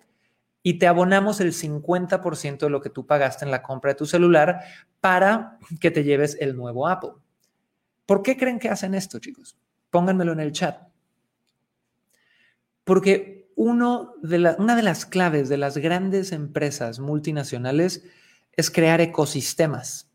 y 0.62 0.78
te 0.78 0.86
abonamos 0.86 1.40
el 1.42 1.54
50% 1.54 2.60
de 2.60 2.70
lo 2.70 2.82
que 2.82 2.92
tú 2.92 3.08
pagaste 3.08 3.46
en 3.46 3.50
la 3.50 3.64
compra 3.64 3.94
de 3.94 3.96
tu 3.96 4.06
celular 4.06 4.60
para 5.02 5.58
que 5.82 5.90
te 5.90 6.04
lleves 6.04 6.38
el 6.40 6.56
nuevo 6.56 6.88
Apple. 6.88 7.14
¿Por 8.06 8.22
qué 8.22 8.38
creen 8.38 8.60
que 8.60 8.70
hacen 8.70 8.94
esto, 8.94 9.18
chicos? 9.18 9.58
Pónganmelo 9.90 10.34
en 10.34 10.40
el 10.40 10.52
chat. 10.52 10.84
Porque 12.84 13.45
uno 13.56 14.16
de 14.22 14.56
una 14.58 14.76
de 14.76 14.84
las 14.84 15.06
claves 15.06 15.50
de 15.50 15.58
las 15.58 15.78
grandes 15.78 16.32
empresas 16.32 17.00
multinacionales 17.00 18.04
es 18.54 18.70
crear 18.70 19.02
ecosistemas. 19.02 20.10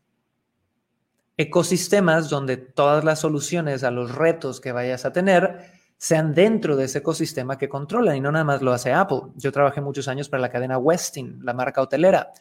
Ecosistemas 1.37 2.29
donde 2.29 2.57
todas 2.57 3.03
las 3.03 3.19
soluciones 3.19 3.83
a 3.83 3.91
los 3.91 4.13
retos 4.13 4.61
que 4.61 4.71
vayas 4.71 5.05
a 5.05 5.11
tener 5.11 5.65
sean 5.97 6.33
dentro 6.33 6.75
de 6.75 6.85
ese 6.85 6.99
ecosistema 6.99 7.57
que 7.57 7.69
controlan 7.69 8.15
y 8.15 8.21
no 8.21 8.31
nada 8.31 8.45
más 8.45 8.61
lo 8.61 8.73
hace 8.73 8.91
Apple. 8.91 9.21
Yo 9.35 9.51
trabajé 9.51 9.81
muchos 9.81 10.07
años 10.07 10.29
para 10.29 10.41
la 10.41 10.49
cadena 10.49 10.77
Westin, 10.77 11.39
la 11.43 11.53
marca 11.53 11.81
hotelera. 11.81 12.31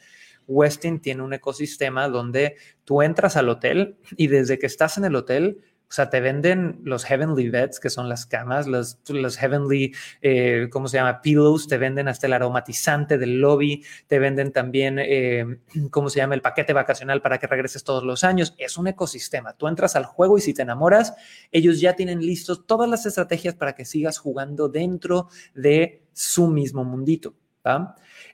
Westin 0.46 1.00
tiene 1.00 1.22
un 1.22 1.32
ecosistema 1.32 2.08
donde 2.08 2.56
tú 2.84 3.02
entras 3.02 3.36
al 3.36 3.48
hotel 3.48 3.98
y 4.16 4.26
desde 4.26 4.58
que 4.58 4.66
estás 4.66 4.98
en 4.98 5.04
el 5.04 5.14
hotel 5.14 5.60
o 5.90 5.92
sea, 5.92 6.08
te 6.08 6.20
venden 6.20 6.80
los 6.84 7.04
Heavenly 7.04 7.50
Beds, 7.50 7.80
que 7.80 7.90
son 7.90 8.08
las 8.08 8.24
camas, 8.24 8.68
los, 8.68 9.00
los 9.08 9.36
Heavenly, 9.36 9.92
eh, 10.22 10.68
¿cómo 10.70 10.86
se 10.86 10.98
llama? 10.98 11.20
Pillows, 11.20 11.66
te 11.66 11.78
venden 11.78 12.06
hasta 12.06 12.28
el 12.28 12.32
aromatizante 12.32 13.18
del 13.18 13.40
lobby, 13.40 13.84
te 14.06 14.20
venden 14.20 14.52
también, 14.52 15.00
eh, 15.00 15.58
¿cómo 15.90 16.08
se 16.08 16.18
llama? 16.18 16.36
El 16.36 16.42
paquete 16.42 16.72
vacacional 16.72 17.22
para 17.22 17.38
que 17.38 17.48
regreses 17.48 17.82
todos 17.82 18.04
los 18.04 18.22
años. 18.22 18.54
Es 18.56 18.78
un 18.78 18.86
ecosistema. 18.86 19.54
Tú 19.54 19.66
entras 19.66 19.96
al 19.96 20.04
juego 20.04 20.38
y 20.38 20.42
si 20.42 20.54
te 20.54 20.62
enamoras, 20.62 21.12
ellos 21.50 21.80
ya 21.80 21.96
tienen 21.96 22.20
listos 22.20 22.66
todas 22.68 22.88
las 22.88 23.04
estrategias 23.04 23.56
para 23.56 23.74
que 23.74 23.84
sigas 23.84 24.18
jugando 24.18 24.68
dentro 24.68 25.26
de 25.54 26.04
su 26.12 26.46
mismo 26.46 26.84
mundito. 26.84 27.34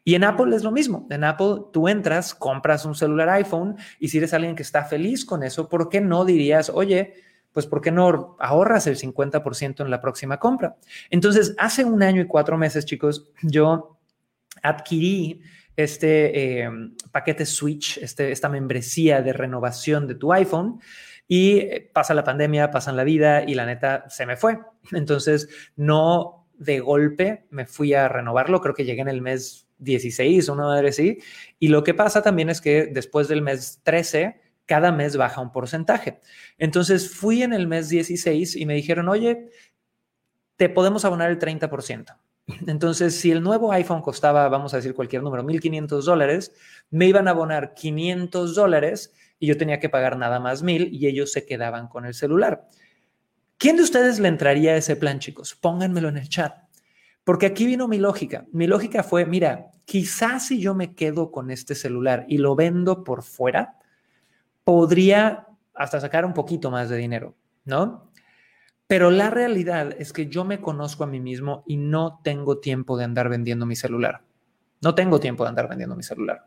Y 0.04 0.14
en 0.14 0.24
Apple 0.24 0.54
es 0.54 0.62
lo 0.62 0.72
mismo. 0.72 1.06
En 1.10 1.24
Apple 1.24 1.62
tú 1.72 1.88
entras, 1.88 2.34
compras 2.34 2.84
un 2.84 2.94
celular 2.94 3.30
iPhone 3.30 3.76
y 3.98 4.08
si 4.08 4.18
eres 4.18 4.34
alguien 4.34 4.54
que 4.54 4.62
está 4.62 4.84
feliz 4.84 5.24
con 5.24 5.42
eso, 5.42 5.70
¿por 5.70 5.88
qué 5.88 6.00
no 6.02 6.24
dirías, 6.24 6.70
oye, 6.70 7.14
pues 7.56 7.66
¿por 7.66 7.80
qué 7.80 7.90
no 7.90 8.36
ahorras 8.38 8.86
el 8.86 8.98
50% 8.98 9.82
en 9.82 9.90
la 9.90 10.02
próxima 10.02 10.38
compra? 10.38 10.76
Entonces, 11.08 11.54
hace 11.56 11.86
un 11.86 12.02
año 12.02 12.20
y 12.20 12.26
cuatro 12.26 12.58
meses, 12.58 12.84
chicos, 12.84 13.30
yo 13.40 13.96
adquirí 14.62 15.40
este 15.74 16.64
eh, 16.64 16.70
paquete 17.12 17.46
Switch, 17.46 17.96
este, 17.96 18.30
esta 18.30 18.50
membresía 18.50 19.22
de 19.22 19.32
renovación 19.32 20.06
de 20.06 20.16
tu 20.16 20.34
iPhone. 20.34 20.82
Y 21.26 21.60
eh, 21.60 21.90
pasa 21.94 22.12
la 22.12 22.24
pandemia, 22.24 22.70
pasa 22.70 22.92
la 22.92 23.04
vida 23.04 23.42
y 23.42 23.54
la 23.54 23.64
neta 23.64 24.04
se 24.10 24.26
me 24.26 24.36
fue. 24.36 24.58
Entonces, 24.92 25.48
no 25.76 26.48
de 26.58 26.80
golpe 26.80 27.46
me 27.48 27.64
fui 27.64 27.94
a 27.94 28.06
renovarlo. 28.06 28.60
Creo 28.60 28.74
que 28.74 28.84
llegué 28.84 29.00
en 29.00 29.08
el 29.08 29.22
mes 29.22 29.66
16, 29.78 30.50
una 30.50 30.64
madre 30.64 30.90
así. 30.90 31.20
Y 31.58 31.68
lo 31.68 31.82
que 31.82 31.94
pasa 31.94 32.20
también 32.20 32.50
es 32.50 32.60
que 32.60 32.84
después 32.92 33.28
del 33.28 33.40
mes 33.40 33.80
13, 33.82 34.42
cada 34.66 34.92
mes 34.92 35.16
baja 35.16 35.40
un 35.40 35.52
porcentaje. 35.52 36.20
Entonces 36.58 37.14
fui 37.14 37.42
en 37.42 37.52
el 37.52 37.66
mes 37.66 37.88
16 37.88 38.56
y 38.56 38.66
me 38.66 38.74
dijeron, 38.74 39.08
oye, 39.08 39.50
te 40.56 40.68
podemos 40.68 41.04
abonar 41.04 41.30
el 41.30 41.38
30%. 41.38 42.18
Entonces, 42.66 43.18
si 43.18 43.32
el 43.32 43.42
nuevo 43.42 43.72
iPhone 43.72 44.02
costaba, 44.02 44.48
vamos 44.48 44.72
a 44.72 44.76
decir 44.76 44.94
cualquier 44.94 45.22
número, 45.22 45.42
1.500 45.42 46.02
dólares, 46.02 46.52
me 46.90 47.06
iban 47.06 47.26
a 47.26 47.32
abonar 47.32 47.74
500 47.74 48.54
dólares 48.54 49.12
y 49.38 49.48
yo 49.48 49.56
tenía 49.56 49.80
que 49.80 49.88
pagar 49.88 50.16
nada 50.16 50.38
más 50.38 50.62
1.000 50.62 50.88
y 50.92 51.06
ellos 51.06 51.32
se 51.32 51.44
quedaban 51.44 51.88
con 51.88 52.06
el 52.06 52.14
celular. 52.14 52.68
¿Quién 53.58 53.76
de 53.76 53.82
ustedes 53.82 54.20
le 54.20 54.28
entraría 54.28 54.72
a 54.72 54.76
ese 54.76 54.96
plan, 54.96 55.18
chicos? 55.18 55.54
Pónganmelo 55.54 56.08
en 56.08 56.18
el 56.18 56.28
chat. 56.28 56.54
Porque 57.24 57.46
aquí 57.46 57.66
vino 57.66 57.88
mi 57.88 57.98
lógica. 57.98 58.46
Mi 58.52 58.66
lógica 58.66 59.02
fue, 59.02 59.26
mira, 59.26 59.70
quizás 59.84 60.46
si 60.46 60.60
yo 60.60 60.74
me 60.74 60.94
quedo 60.94 61.32
con 61.32 61.50
este 61.50 61.74
celular 61.74 62.24
y 62.28 62.38
lo 62.38 62.54
vendo 62.54 63.02
por 63.02 63.24
fuera, 63.24 63.78
podría 64.66 65.46
hasta 65.74 66.00
sacar 66.00 66.24
un 66.24 66.34
poquito 66.34 66.72
más 66.72 66.88
de 66.88 66.96
dinero, 66.96 67.36
¿no? 67.64 68.10
Pero 68.88 69.12
la 69.12 69.30
realidad 69.30 69.94
es 69.96 70.12
que 70.12 70.26
yo 70.26 70.44
me 70.44 70.60
conozco 70.60 71.04
a 71.04 71.06
mí 71.06 71.20
mismo 71.20 71.62
y 71.68 71.76
no 71.76 72.20
tengo 72.24 72.58
tiempo 72.58 72.98
de 72.98 73.04
andar 73.04 73.28
vendiendo 73.28 73.64
mi 73.64 73.76
celular. 73.76 74.22
No 74.82 74.96
tengo 74.96 75.20
tiempo 75.20 75.44
de 75.44 75.50
andar 75.50 75.68
vendiendo 75.68 75.94
mi 75.94 76.02
celular. 76.02 76.46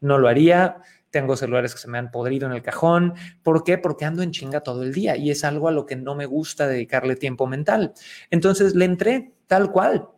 No 0.00 0.18
lo 0.18 0.28
haría 0.28 0.80
tengo 1.10 1.36
celulares 1.36 1.72
que 1.72 1.80
se 1.80 1.88
me 1.88 1.96
han 1.96 2.10
podrido 2.10 2.46
en 2.46 2.52
el 2.52 2.62
cajón. 2.62 3.14
¿Por 3.42 3.64
qué? 3.64 3.78
Porque 3.78 4.04
ando 4.04 4.22
en 4.22 4.32
chinga 4.32 4.60
todo 4.60 4.82
el 4.82 4.92
día 4.92 5.16
y 5.16 5.30
es 5.30 5.44
algo 5.44 5.66
a 5.66 5.72
lo 5.72 5.86
que 5.86 5.96
no 5.96 6.14
me 6.14 6.26
gusta 6.26 6.66
dedicarle 6.66 7.16
tiempo 7.16 7.46
mental. 7.46 7.94
Entonces 8.30 8.74
le 8.74 8.84
entré 8.84 9.32
tal 9.46 9.72
cual. 9.72 10.08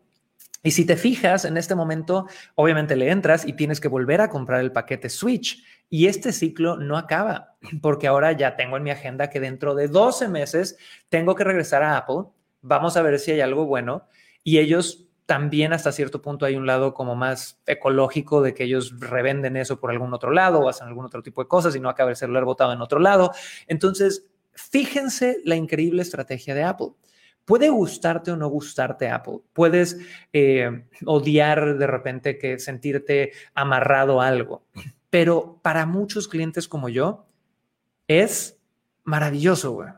Y 0.64 0.72
si 0.72 0.84
te 0.84 0.96
fijas, 0.96 1.44
en 1.44 1.56
este 1.56 1.76
momento, 1.76 2.26
obviamente 2.56 2.96
le 2.96 3.10
entras 3.10 3.46
y 3.46 3.52
tienes 3.52 3.80
que 3.80 3.86
volver 3.86 4.20
a 4.20 4.28
comprar 4.28 4.60
el 4.60 4.72
paquete 4.72 5.08
Switch. 5.08 5.62
Y 5.90 6.06
este 6.06 6.32
ciclo 6.32 6.76
no 6.76 6.96
acaba, 6.96 7.56
porque 7.82 8.06
ahora 8.06 8.32
ya 8.32 8.56
tengo 8.56 8.76
en 8.76 8.82
mi 8.82 8.90
agenda 8.90 9.30
que 9.30 9.40
dentro 9.40 9.74
de 9.74 9.88
12 9.88 10.28
meses 10.28 10.76
tengo 11.08 11.34
que 11.34 11.44
regresar 11.44 11.82
a 11.82 11.96
Apple. 11.96 12.24
Vamos 12.60 12.96
a 12.96 13.02
ver 13.02 13.18
si 13.18 13.32
hay 13.32 13.40
algo 13.40 13.66
bueno. 13.66 14.08
Y 14.44 14.58
ellos 14.58 15.08
también 15.28 15.74
hasta 15.74 15.92
cierto 15.92 16.22
punto 16.22 16.46
hay 16.46 16.56
un 16.56 16.66
lado 16.66 16.94
como 16.94 17.14
más 17.14 17.60
ecológico 17.66 18.40
de 18.40 18.54
que 18.54 18.64
ellos 18.64 18.98
revenden 18.98 19.58
eso 19.58 19.78
por 19.78 19.90
algún 19.90 20.14
otro 20.14 20.30
lado 20.30 20.60
o 20.60 20.70
hacen 20.70 20.88
algún 20.88 21.04
otro 21.04 21.22
tipo 21.22 21.42
de 21.42 21.48
cosas 21.48 21.76
y 21.76 21.80
no 21.80 21.90
acaba 21.90 22.08
el 22.08 22.16
celular 22.16 22.46
botado 22.46 22.72
en 22.72 22.80
otro 22.80 22.98
lado. 22.98 23.32
Entonces, 23.66 24.26
fíjense 24.54 25.42
la 25.44 25.54
increíble 25.54 26.00
estrategia 26.00 26.54
de 26.54 26.64
Apple. 26.64 26.92
Puede 27.44 27.68
gustarte 27.68 28.30
o 28.30 28.36
no 28.36 28.48
gustarte 28.48 29.10
Apple. 29.10 29.40
Puedes 29.52 29.98
eh, 30.32 30.86
odiar 31.04 31.76
de 31.76 31.86
repente 31.86 32.38
que 32.38 32.58
sentirte 32.58 33.32
amarrado 33.54 34.22
a 34.22 34.28
algo. 34.28 34.64
Pero 35.10 35.60
para 35.62 35.86
muchos 35.86 36.28
clientes 36.28 36.68
como 36.68 36.88
yo, 36.88 37.26
es 38.06 38.60
maravilloso, 39.04 39.72
güey. 39.72 39.90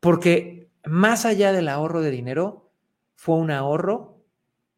Porque 0.00 0.70
más 0.84 1.24
allá 1.24 1.52
del 1.52 1.68
ahorro 1.68 2.00
de 2.00 2.10
dinero, 2.10 2.70
fue 3.14 3.36
un 3.36 3.50
ahorro 3.50 4.22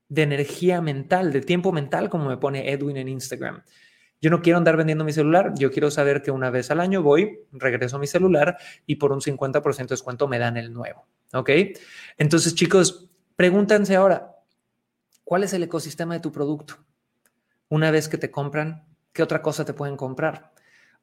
de 0.08 0.22
energía 0.22 0.80
mental, 0.80 1.32
de 1.32 1.40
tiempo 1.42 1.72
mental, 1.72 2.08
como 2.08 2.28
me 2.28 2.38
pone 2.38 2.72
Edwin 2.72 2.96
en 2.96 3.08
Instagram. 3.08 3.62
Yo 4.20 4.30
no 4.30 4.42
quiero 4.42 4.58
andar 4.58 4.76
vendiendo 4.76 5.04
mi 5.04 5.12
celular, 5.12 5.52
yo 5.56 5.70
quiero 5.70 5.90
saber 5.90 6.22
que 6.22 6.30
una 6.30 6.50
vez 6.50 6.70
al 6.70 6.80
año 6.80 7.02
voy, 7.02 7.40
regreso 7.52 7.98
mi 7.98 8.06
celular 8.06 8.56
y 8.86 8.96
por 8.96 9.12
un 9.12 9.20
50% 9.20 9.76
de 9.76 9.86
descuento 9.86 10.26
me 10.26 10.38
dan 10.38 10.56
el 10.56 10.72
nuevo. 10.72 11.06
¿Ok? 11.34 11.50
Entonces, 12.16 12.54
chicos, 12.54 13.10
pregúntanse 13.36 13.94
ahora, 13.94 14.34
¿cuál 15.22 15.44
es 15.44 15.52
el 15.52 15.62
ecosistema 15.62 16.14
de 16.14 16.20
tu 16.20 16.32
producto? 16.32 16.78
Una 17.68 17.90
vez 17.90 18.08
que 18.08 18.18
te 18.18 18.30
compran, 18.30 18.88
¿qué 19.12 19.22
otra 19.22 19.42
cosa 19.42 19.64
te 19.64 19.74
pueden 19.74 19.96
comprar? 19.96 20.52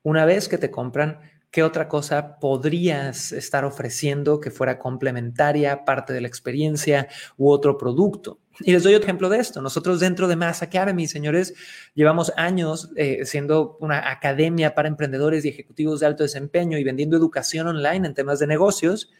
Una 0.04 0.26
vez 0.26 0.48
que 0.48 0.58
te 0.58 0.72
compran, 0.72 1.20
¿qué 1.52 1.64
otra 1.64 1.88
cosa 1.88 2.38
podrías 2.40 3.32
estar 3.32 3.66
ofreciendo 3.66 4.40
que 4.40 4.52
fuera 4.52 4.78
complementaria, 4.78 5.86
parte 5.86 6.14
de 6.14 6.22
la 6.22 6.28
experiencia 6.28 7.08
u 7.38 7.50
otro 7.50 7.78
producto? 7.78 8.40
Y 8.60 8.72
les 8.72 8.84
doy 8.84 8.94
otro 8.94 9.06
ejemplo 9.06 9.30
de 9.30 9.40
esto. 9.40 9.62
Nosotros 9.62 10.00
dentro 10.00 10.28
de 10.28 10.36
Mass 10.36 10.62
Academy, 10.62 11.08
señores, 11.08 11.54
llevamos 11.94 12.32
años 12.38 12.92
eh, 12.96 13.26
siendo 13.26 13.78
una 13.82 14.12
academia 14.12 14.76
para 14.76 14.88
emprendedores 14.88 15.44
y 15.44 15.50
ejecutivos 15.50 16.00
de 16.00 16.06
alto 16.06 16.24
desempeño 16.24 16.78
y 16.78 16.84
vendiendo 16.84 17.18
educación 17.18 17.68
online 17.68 18.08
en 18.08 18.14
temas 18.14 18.40
de 18.40 18.48
negocios. 18.48 19.12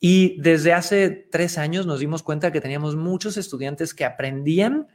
Y 0.00 0.40
desde 0.40 0.72
hace 0.72 1.10
tres 1.10 1.58
años 1.58 1.86
nos 1.86 2.00
dimos 2.00 2.22
cuenta 2.22 2.52
que 2.52 2.60
teníamos 2.60 2.96
muchos 2.96 3.36
estudiantes 3.36 3.94
que 3.94 4.04
aprendían, 4.04 4.88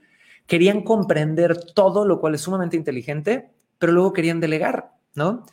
querían 0.49 0.81
comprender 0.81 1.57
todo, 1.73 2.05
lo 2.05 2.19
cual 2.19 2.35
es 2.35 2.41
sumamente 2.41 2.75
inteligente, 2.75 3.51
pero 3.77 3.93
luego 3.93 4.11
querían 4.11 4.41
delegar, 4.41 4.91
¿no? 5.15 5.45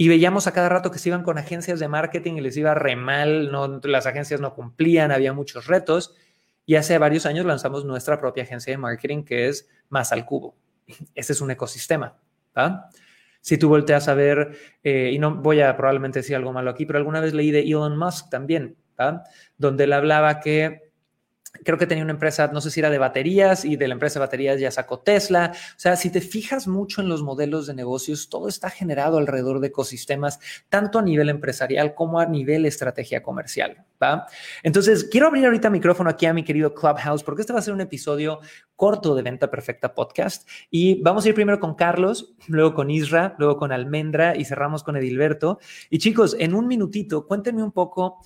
y 0.00 0.08
veíamos 0.08 0.46
a 0.46 0.52
cada 0.52 0.70
rato 0.70 0.90
que 0.90 0.98
se 0.98 1.10
iban 1.10 1.22
con 1.22 1.36
agencias 1.36 1.78
de 1.78 1.86
marketing 1.86 2.36
y 2.36 2.40
les 2.40 2.56
iba 2.56 2.72
re 2.72 2.96
mal, 2.96 3.52
no, 3.52 3.80
las 3.84 4.06
agencias 4.06 4.40
no 4.40 4.54
cumplían, 4.54 5.12
había 5.12 5.34
muchos 5.34 5.66
retos. 5.66 6.14
Y 6.64 6.76
hace 6.76 6.96
varios 6.96 7.26
años 7.26 7.44
lanzamos 7.44 7.84
nuestra 7.84 8.18
propia 8.18 8.44
agencia 8.44 8.72
de 8.72 8.78
marketing 8.78 9.24
que 9.24 9.48
es 9.48 9.68
Más 9.90 10.10
al 10.12 10.24
Cubo. 10.24 10.56
Ese 11.14 11.34
es 11.34 11.42
un 11.42 11.50
ecosistema. 11.50 12.16
Si 13.42 13.58
tú 13.58 13.68
volteas 13.68 14.08
a 14.08 14.14
ver, 14.14 14.56
eh, 14.82 15.10
y 15.12 15.18
no 15.18 15.34
voy 15.34 15.60
a 15.60 15.76
probablemente 15.76 16.20
decir 16.20 16.34
algo 16.34 16.54
malo 16.54 16.70
aquí, 16.70 16.86
pero 16.86 16.98
alguna 16.98 17.20
vez 17.20 17.34
leí 17.34 17.50
de 17.50 17.60
Elon 17.60 17.98
Musk 17.98 18.30
también, 18.30 18.78
donde 19.58 19.84
él 19.84 19.92
hablaba 19.92 20.40
que 20.40 20.89
creo 21.64 21.78
que 21.78 21.86
tenía 21.86 22.04
una 22.04 22.12
empresa, 22.12 22.50
no 22.52 22.60
sé 22.60 22.70
si 22.70 22.80
era 22.80 22.90
de 22.90 22.98
baterías 22.98 23.64
y 23.64 23.76
de 23.76 23.88
la 23.88 23.94
empresa 23.94 24.18
de 24.18 24.26
baterías 24.26 24.60
ya 24.60 24.70
sacó 24.70 25.00
Tesla. 25.00 25.52
O 25.54 25.78
sea, 25.78 25.96
si 25.96 26.10
te 26.10 26.20
fijas 26.20 26.66
mucho 26.66 27.00
en 27.00 27.08
los 27.08 27.22
modelos 27.22 27.66
de 27.66 27.74
negocios, 27.74 28.28
todo 28.28 28.48
está 28.48 28.70
generado 28.70 29.18
alrededor 29.18 29.60
de 29.60 29.68
ecosistemas, 29.68 30.38
tanto 30.68 30.98
a 30.98 31.02
nivel 31.02 31.28
empresarial 31.28 31.94
como 31.94 32.20
a 32.20 32.26
nivel 32.26 32.66
estrategia 32.66 33.22
comercial. 33.22 33.84
¿va? 34.02 34.26
Entonces, 34.62 35.04
quiero 35.04 35.26
abrir 35.26 35.44
ahorita 35.44 35.70
micrófono 35.70 36.10
aquí 36.10 36.26
a 36.26 36.32
mi 36.32 36.44
querido 36.44 36.74
Clubhouse 36.74 37.22
porque 37.22 37.42
este 37.42 37.52
va 37.52 37.58
a 37.58 37.62
ser 37.62 37.74
un 37.74 37.80
episodio 37.80 38.40
corto 38.76 39.14
de 39.14 39.22
Venta 39.22 39.50
Perfecta 39.50 39.94
Podcast. 39.94 40.48
Y 40.70 41.02
vamos 41.02 41.24
a 41.24 41.28
ir 41.28 41.34
primero 41.34 41.60
con 41.60 41.74
Carlos, 41.74 42.34
luego 42.46 42.74
con 42.74 42.90
Isra, 42.90 43.34
luego 43.38 43.56
con 43.56 43.72
Almendra 43.72 44.36
y 44.36 44.44
cerramos 44.44 44.82
con 44.82 44.96
Edilberto. 44.96 45.58
Y 45.90 45.98
chicos, 45.98 46.36
en 46.38 46.54
un 46.54 46.66
minutito, 46.66 47.26
cuéntenme 47.26 47.62
un 47.62 47.72
poco 47.72 48.18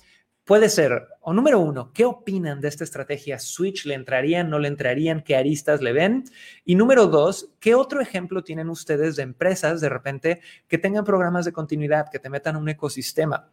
Puede 0.45 0.69
ser, 0.69 1.07
o 1.21 1.33
número 1.33 1.59
uno, 1.59 1.91
¿qué 1.91 2.05
opinan 2.05 2.61
de 2.61 2.67
esta 2.67 2.83
estrategia 2.83 3.39
Switch? 3.39 3.83
¿Le 3.87 3.95
entrarían, 3.95 4.47
no 4.47 4.59
le 4.59 4.67
entrarían? 4.67 5.23
¿Qué 5.23 5.35
aristas 5.35 5.81
le 5.81 5.91
ven? 5.91 6.25
Y 6.63 6.75
número 6.75 7.07
dos, 7.07 7.49
¿qué 7.59 7.73
otro 7.73 7.99
ejemplo 7.99 8.43
tienen 8.43 8.69
ustedes 8.69 9.15
de 9.15 9.23
empresas 9.23 9.81
de 9.81 9.89
repente 9.89 10.41
que 10.67 10.77
tengan 10.77 11.03
programas 11.03 11.45
de 11.45 11.51
continuidad, 11.51 12.11
que 12.11 12.19
te 12.19 12.29
metan 12.29 12.57
un 12.57 12.69
ecosistema? 12.69 13.49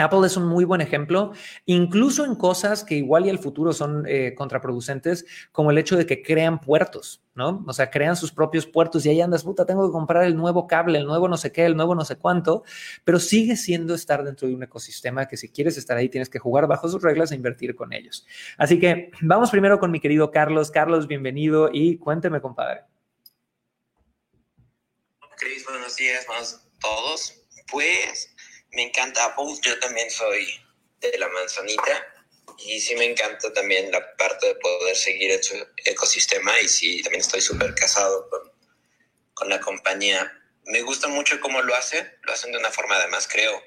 Apple 0.00 0.26
es 0.26 0.36
un 0.36 0.46
muy 0.46 0.64
buen 0.64 0.80
ejemplo, 0.80 1.32
incluso 1.66 2.24
en 2.24 2.34
cosas 2.34 2.84
que 2.84 2.94
igual 2.94 3.26
y 3.26 3.30
al 3.30 3.38
futuro 3.38 3.72
son 3.72 4.04
eh, 4.06 4.34
contraproducentes, 4.34 5.24
como 5.52 5.70
el 5.70 5.78
hecho 5.78 5.96
de 5.96 6.06
que 6.06 6.22
crean 6.22 6.60
puertos, 6.60 7.22
¿no? 7.34 7.64
O 7.66 7.72
sea, 7.72 7.90
crean 7.90 8.16
sus 8.16 8.32
propios 8.32 8.66
puertos 8.66 9.04
y 9.06 9.10
ahí 9.10 9.20
andas, 9.20 9.44
puta, 9.44 9.66
tengo 9.66 9.86
que 9.86 9.92
comprar 9.92 10.24
el 10.24 10.36
nuevo 10.36 10.66
cable, 10.66 10.98
el 10.98 11.06
nuevo 11.06 11.28
no 11.28 11.36
sé 11.36 11.52
qué, 11.52 11.64
el 11.64 11.76
nuevo 11.76 11.94
no 11.94 12.04
sé 12.04 12.16
cuánto, 12.16 12.64
pero 13.04 13.20
sigue 13.20 13.56
siendo 13.56 13.94
estar 13.94 14.24
dentro 14.24 14.48
de 14.48 14.54
un 14.54 14.62
ecosistema 14.62 15.26
que 15.26 15.36
si 15.36 15.48
quieres 15.48 15.76
estar 15.76 15.96
ahí 15.96 16.08
tienes 16.08 16.28
que 16.28 16.38
jugar 16.38 16.66
bajo 16.66 16.88
sus 16.88 17.02
reglas 17.02 17.32
e 17.32 17.36
invertir 17.36 17.74
con 17.74 17.92
ellos. 17.92 18.26
Así 18.56 18.78
que 18.78 19.10
vamos 19.20 19.50
primero 19.50 19.78
con 19.78 19.90
mi 19.90 20.00
querido 20.00 20.30
Carlos. 20.30 20.70
Carlos, 20.70 21.06
bienvenido 21.06 21.70
y 21.72 21.98
cuénteme, 21.98 22.40
compadre. 22.40 22.82
Cris, 25.36 25.64
buenos 25.64 25.96
días, 25.96 26.26
buenos 26.26 26.60
todos. 26.80 27.34
Pues 27.70 28.34
me 28.72 28.82
encanta 28.82 29.24
Apple, 29.24 29.54
yo 29.62 29.78
también 29.80 30.10
soy 30.10 30.46
de 31.00 31.18
la 31.18 31.28
manzanita 31.28 32.14
y 32.58 32.80
sí 32.80 32.94
me 32.94 33.06
encanta 33.06 33.52
también 33.52 33.90
la 33.90 34.16
parte 34.16 34.48
de 34.48 34.54
poder 34.56 34.96
seguir 34.96 35.30
en 35.30 35.42
su 35.42 35.54
ecosistema 35.84 36.58
y 36.60 36.68
sí, 36.68 37.02
también 37.02 37.22
estoy 37.22 37.40
súper 37.40 37.74
casado 37.74 38.28
con, 38.28 38.50
la 39.48 39.58
compañía. 39.58 40.30
Me 40.66 40.82
gusta 40.82 41.08
mucho 41.08 41.40
cómo 41.40 41.62
lo 41.62 41.74
hacen, 41.74 42.06
lo 42.24 42.32
hacen 42.34 42.52
de 42.52 42.58
una 42.58 42.70
forma 42.70 42.96
además 42.96 43.26
creo 43.26 43.62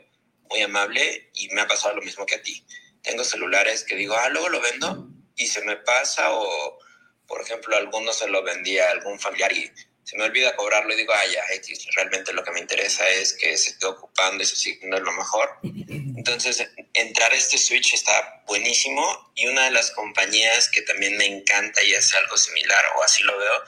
muy 0.50 0.62
amable 0.62 1.31
y 1.33 1.50
me 1.50 1.62
ha 1.62 1.67
pasado 1.67 1.95
lo 1.95 2.03
mismo 2.03 2.27
que 2.27 2.36
a 2.36 2.43
ti. 2.43 2.63
Tengo 3.01 3.24
celulares 3.24 3.83
que 3.83 3.95
digo, 3.95 4.15
ah, 4.15 4.29
luego 4.29 4.50
lo 4.50 4.62
vendo 4.62 5.10
y 5.36 5.48
se 5.48 5.62
me 5.63 5.77
pasa 5.77 6.31
o, 6.31 6.77
por 7.25 7.41
ejemplo, 7.41 7.75
algunos 7.75 8.19
se 8.19 8.27
lo 8.27 8.43
vendía 8.43 8.88
a 8.88 8.91
algún 8.91 9.19
familiar 9.19 9.51
y 9.51 9.72
se 10.03 10.17
me 10.17 10.25
olvida 10.25 10.55
cobrarlo 10.55 10.93
y 10.93 10.98
digo, 10.98 11.13
ah, 11.13 11.25
ya, 11.25 11.43
X, 11.55 11.86
realmente 11.95 12.33
lo 12.33 12.43
que 12.43 12.51
me 12.51 12.60
interesa 12.60 13.07
es 13.10 13.33
que 13.33 13.57
se 13.57 13.72
esté 13.72 13.86
ocupando 13.86 14.43
y 14.43 14.45
se 14.45 14.55
siga 14.55 15.00
lo 15.00 15.12
mejor. 15.13 15.57
Entonces, 15.63 16.67
entrar 16.93 17.31
a 17.31 17.36
este 17.36 17.57
switch 17.57 17.93
está 17.93 18.43
buenísimo 18.48 19.31
y 19.36 19.48
una 19.48 19.65
de 19.65 19.72
las 19.72 19.91
compañías 19.91 20.69
que 20.69 20.81
también 20.81 21.17
me 21.17 21.25
encanta 21.25 21.83
y 21.83 21.95
hace 21.95 22.17
algo 22.17 22.38
similar, 22.38 22.83
o 22.98 23.03
así 23.03 23.24
lo 23.24 23.38
veo, 23.38 23.63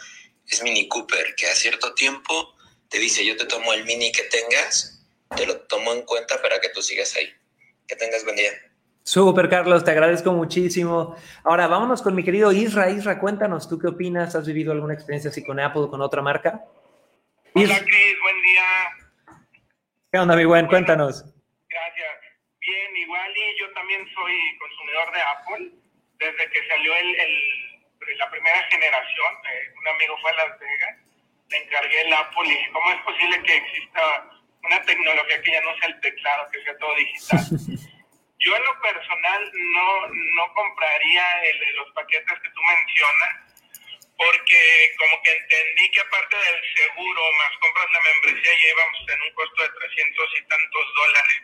es 0.48 0.62
Mini 0.62 0.88
Cooper, 0.88 1.36
que 1.36 1.48
a 1.48 1.56
cierto 1.56 1.94
tiempo 1.94 2.56
te 2.90 3.00
dice, 3.00 3.26
yo 3.26 3.36
te 3.36 3.46
tomo 3.46 3.74
el 3.74 3.86
Mini 3.86 4.12
que 4.12 4.24
tengas, 4.24 5.02
te 5.36 5.46
lo 5.46 5.62
tomo 5.62 5.92
en 5.94 6.04
cuenta 6.04 6.42
para 6.42 6.60
que 6.62 6.70
tú 6.70 6.82
sigas 6.82 7.16
ahí. 7.16 7.34
Que 7.88 7.96
tengas 7.96 8.24
buen 8.24 8.36
día. 8.36 8.52
Súper, 9.06 9.48
Carlos, 9.50 9.86
te 9.86 9.92
agradezco 9.92 10.32
muchísimo. 10.32 11.16
Ahora, 11.44 11.68
vámonos 11.68 12.02
con 12.02 12.16
mi 12.16 12.24
querido 12.24 12.52
Isra. 12.52 12.90
Isra, 12.90 13.20
cuéntanos, 13.20 13.70
¿tú 13.70 13.78
qué 13.78 13.86
opinas? 13.86 14.34
¿Has 14.34 14.48
vivido 14.48 14.72
alguna 14.72 14.96
experiencia 14.96 15.30
así 15.30 15.46
con 15.46 15.60
Apple 15.60 15.84
o 15.84 15.90
con 15.92 16.02
otra 16.02 16.24
marca? 16.24 16.66
Hola, 17.54 17.80
Cris, 17.86 18.16
buen 18.20 18.42
día. 18.42 18.66
¿Qué 20.12 20.18
onda, 20.18 20.36
mi 20.36 20.46
buen? 20.46 20.66
Cuéntanos. 20.66 21.24
Gracias. 21.70 22.16
Bien, 22.60 22.98
igual 22.98 23.30
y 23.30 23.60
yo 23.60 23.72
también 23.74 24.02
soy 24.12 24.34
consumidor 24.58 25.14
de 25.14 25.22
Apple. 25.22 25.72
Desde 26.18 26.50
que 26.50 26.68
salió 26.68 26.96
el, 26.96 27.16
el 27.16 28.18
la 28.18 28.32
primera 28.32 28.64
generación, 28.72 29.34
eh, 29.54 29.74
un 29.82 29.88
amigo 29.88 30.18
fue 30.20 30.32
a 30.32 30.48
Las 30.48 30.60
Vegas, 30.60 30.98
le 31.52 31.58
encargué 31.58 32.02
el 32.02 32.14
Apple 32.14 32.46
y 32.46 32.50
dije, 32.50 32.70
¿cómo 32.74 32.92
es 32.92 33.02
posible 33.02 33.44
que 33.44 33.56
exista 33.56 34.02
una 34.64 34.82
tecnología 34.82 35.42
que 35.44 35.52
ya 35.52 35.62
no 35.62 35.78
sea 35.78 35.90
el 35.90 36.00
teclado, 36.02 36.50
que 36.52 36.64
sea 36.64 36.78
todo 36.80 36.96
digital? 36.96 37.86
Yo 38.46 38.56
en 38.56 38.64
lo 38.64 38.80
personal 38.80 39.52
no, 39.54 40.08
no 40.08 40.54
compraría 40.54 41.26
el, 41.50 41.76
los 41.78 41.92
paquetes 41.94 42.40
que 42.42 42.50
tú 42.50 42.62
mencionas, 42.62 43.58
porque 44.16 44.92
como 45.00 45.24
que 45.24 45.32
entendí 45.32 45.90
que 45.90 46.02
aparte 46.02 46.38
del 46.38 46.62
seguro, 46.78 47.22
más 47.42 47.58
compras 47.58 47.88
la 47.92 48.02
membresía, 48.02 48.54
llevamos 48.54 49.00
en 49.10 49.22
un 49.24 49.34
costo 49.34 49.64
de 49.64 49.70
300 49.70 50.30
y 50.38 50.46
tantos 50.46 50.86
dólares. 50.94 51.42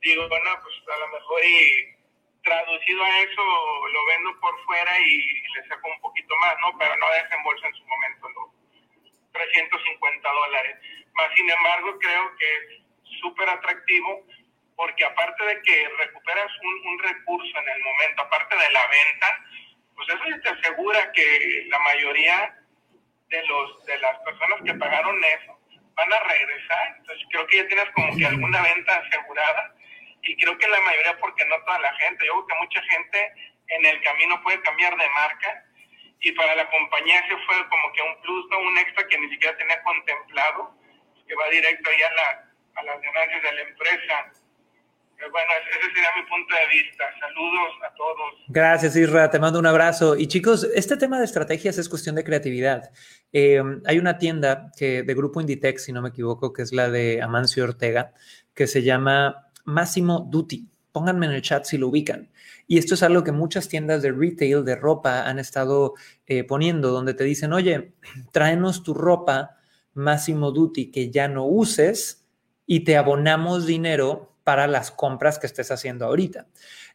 Digo, 0.00 0.28
bueno, 0.28 0.60
pues 0.62 0.74
a 0.94 0.98
lo 0.98 1.08
mejor 1.08 1.44
y 1.44 1.96
traducido 2.44 3.02
a 3.02 3.18
eso 3.22 3.88
lo 3.88 4.06
vendo 4.06 4.40
por 4.40 4.64
fuera 4.64 5.00
y, 5.00 5.42
le 5.58 5.66
saco 5.66 5.88
un 5.88 6.00
poquito 6.02 6.36
más, 6.36 6.54
¿no? 6.60 6.78
Pero 6.78 6.96
no 6.98 7.10
desembolso 7.10 7.66
en 7.66 7.74
su 7.74 7.84
momento 7.84 8.28
los 8.28 8.50
350 9.32 10.30
dólares. 10.30 10.76
Más 11.14 11.34
sin 11.34 11.50
embargo, 11.50 11.98
creo 11.98 12.36
que 12.36 12.54
es 12.54 13.20
súper 13.20 13.48
atractivo 13.48 14.24
porque 14.76 15.04
aparte 15.04 15.44
de 15.44 15.62
que 15.62 15.88
recuperas 15.98 16.52
un, 16.62 16.98
recurso 16.98 17.58
en 17.58 17.68
el 17.68 17.82
momento, 17.82 18.22
aparte 18.22 18.56
de 18.56 18.70
la 18.70 18.86
venta, 18.86 19.44
pues 19.94 20.08
eso 20.08 20.40
te 20.42 20.48
asegura 20.50 21.12
que 21.12 21.66
la 21.68 21.78
mayoría 21.78 22.58
de 23.28 23.46
los 23.46 23.84
de 23.86 23.98
las 23.98 24.18
personas 24.20 24.60
que 24.64 24.74
pagaron 24.74 25.22
eso 25.24 25.58
van 25.94 26.12
a 26.12 26.20
regresar. 26.20 26.94
Entonces 26.98 27.26
creo 27.30 27.46
que 27.46 27.56
ya 27.56 27.66
tienes 27.66 27.90
como 27.94 28.16
que 28.16 28.26
alguna 28.26 28.62
venta 28.62 28.96
asegurada 28.96 29.74
y 30.22 30.36
creo 30.36 30.58
que 30.58 30.68
la 30.68 30.80
mayoría, 30.80 31.18
porque 31.18 31.44
no 31.46 31.56
toda 31.64 31.78
la 31.80 31.94
gente, 31.94 32.26
yo 32.26 32.32
creo 32.34 32.46
que 32.46 32.64
mucha 32.66 32.82
gente 32.82 33.32
en 33.68 33.86
el 33.86 34.00
camino 34.02 34.42
puede 34.42 34.60
cambiar 34.60 34.94
de 34.96 35.08
marca 35.08 35.64
y 36.20 36.32
para 36.32 36.54
la 36.54 36.68
compañía 36.70 37.20
ese 37.20 37.36
fue 37.46 37.68
como 37.68 37.92
que 37.92 38.02
un 38.02 38.20
plus, 38.20 38.46
¿no? 38.50 38.58
un 38.58 38.78
extra 38.78 39.06
que 39.08 39.18
ni 39.18 39.30
siquiera 39.30 39.56
tenía 39.56 39.82
contemplado, 39.82 40.74
que 41.26 41.34
va 41.34 41.48
directo 41.48 41.90
ahí 41.90 42.02
a, 42.02 42.10
la, 42.12 42.50
a 42.76 42.82
las 42.82 43.00
ganancias 43.00 43.42
de 43.42 43.52
la 43.52 43.60
empresa 43.62 44.32
bueno, 45.30 45.48
ese 45.70 45.94
sería 45.94 46.10
mi 46.16 46.28
punto 46.28 46.54
de 46.54 46.82
vista. 46.82 47.04
Saludos 47.20 47.72
a 47.84 47.94
todos. 47.94 48.44
Gracias, 48.48 48.96
Isra. 48.96 49.30
Te 49.30 49.38
mando 49.38 49.58
un 49.58 49.66
abrazo. 49.66 50.16
Y 50.16 50.26
chicos, 50.26 50.68
este 50.74 50.96
tema 50.96 51.18
de 51.18 51.24
estrategias 51.24 51.78
es 51.78 51.88
cuestión 51.88 52.14
de 52.16 52.24
creatividad. 52.24 52.90
Eh, 53.32 53.62
hay 53.84 53.98
una 53.98 54.18
tienda 54.18 54.70
que, 54.76 55.02
de 55.02 55.14
Grupo 55.14 55.40
Inditex, 55.40 55.84
si 55.84 55.92
no 55.92 56.02
me 56.02 56.10
equivoco, 56.10 56.52
que 56.52 56.62
es 56.62 56.72
la 56.72 56.90
de 56.90 57.22
Amancio 57.22 57.64
Ortega, 57.64 58.12
que 58.54 58.66
se 58.66 58.82
llama 58.82 59.50
Máximo 59.64 60.20
Duty. 60.20 60.68
Pónganme 60.92 61.26
en 61.26 61.32
el 61.32 61.42
chat 61.42 61.64
si 61.64 61.78
lo 61.78 61.88
ubican. 61.88 62.30
Y 62.66 62.78
esto 62.78 62.94
es 62.94 63.02
algo 63.02 63.22
que 63.22 63.32
muchas 63.32 63.68
tiendas 63.68 64.02
de 64.02 64.12
retail, 64.12 64.64
de 64.64 64.76
ropa, 64.76 65.28
han 65.28 65.38
estado 65.38 65.94
eh, 66.26 66.44
poniendo, 66.44 66.90
donde 66.90 67.14
te 67.14 67.24
dicen, 67.24 67.52
oye, 67.52 67.92
tráenos 68.32 68.82
tu 68.82 68.94
ropa 68.94 69.56
Máximo 69.94 70.52
Duty 70.52 70.90
que 70.90 71.10
ya 71.10 71.28
no 71.28 71.46
uses 71.46 72.26
y 72.66 72.80
te 72.80 72.96
abonamos 72.96 73.66
dinero 73.66 74.35
para 74.46 74.68
las 74.68 74.92
compras 74.92 75.40
que 75.40 75.48
estés 75.48 75.72
haciendo 75.72 76.06
ahorita. 76.06 76.46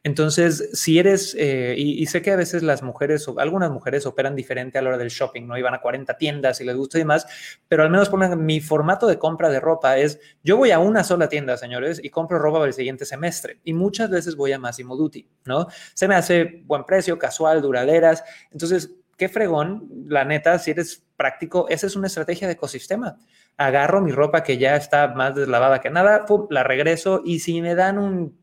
Entonces, 0.03 0.69
si 0.71 0.99
eres, 0.99 1.35
eh, 1.37 1.75
y, 1.77 2.05
sé 2.05 2.21
que 2.21 2.31
a 2.31 2.37
veces 2.37 2.63
las 2.63 2.81
mujeres, 2.81 3.27
o 3.27 3.37
algunas 3.39 3.69
mujeres 3.69 4.05
operan 4.05 4.37
diferente 4.37 4.77
a 4.77 4.81
la 4.81 4.87
hora 4.87 4.97
del 4.97 5.09
shopping, 5.09 5.47
¿no? 5.47 5.57
Iban 5.57 5.73
a 5.73 5.81
40 5.81 6.15
tiendas 6.17 6.61
y 6.61 6.63
les 6.63 6.77
gusta 6.77 6.97
y 6.97 7.01
demás, 7.01 7.27
pero 7.67 7.83
al 7.83 7.89
menos 7.89 8.07
ponen 8.07 8.45
mi 8.45 8.61
formato 8.61 9.05
de 9.05 9.19
compra 9.19 9.49
de 9.49 9.59
ropa 9.59 9.97
es, 9.97 10.17
yo 10.41 10.55
voy 10.55 10.71
a 10.71 10.79
una 10.79 11.03
sola 11.03 11.27
tienda, 11.27 11.57
señores, 11.57 11.99
y 12.01 12.09
compro 12.09 12.39
ropa 12.39 12.59
para 12.59 12.69
el 12.69 12.73
siguiente 12.73 13.03
semestre. 13.03 13.59
Y 13.65 13.73
muchas 13.73 14.09
veces 14.09 14.37
voy 14.37 14.53
a 14.53 14.57
Massimo 14.57 14.95
Duty, 14.95 15.27
¿no? 15.43 15.67
Se 15.93 16.07
me 16.07 16.15
hace 16.15 16.63
buen 16.63 16.85
precio, 16.85 17.19
casual, 17.19 17.61
duraderas. 17.61 18.23
Entonces, 18.51 18.91
qué 19.21 19.29
fregón, 19.29 19.87
la 20.07 20.25
neta, 20.25 20.57
si 20.57 20.71
eres 20.71 21.05
práctico, 21.15 21.67
esa 21.69 21.85
es 21.85 21.95
una 21.95 22.07
estrategia 22.07 22.47
de 22.47 22.53
ecosistema. 22.53 23.19
Agarro 23.55 24.01
mi 24.01 24.11
ropa 24.11 24.41
que 24.41 24.57
ya 24.57 24.75
está 24.75 25.09
más 25.09 25.35
deslavada 25.35 25.79
que 25.79 25.91
nada, 25.91 26.25
la 26.49 26.63
regreso 26.63 27.21
y 27.23 27.37
si 27.37 27.61
me 27.61 27.75
dan 27.75 27.99
un 27.99 28.41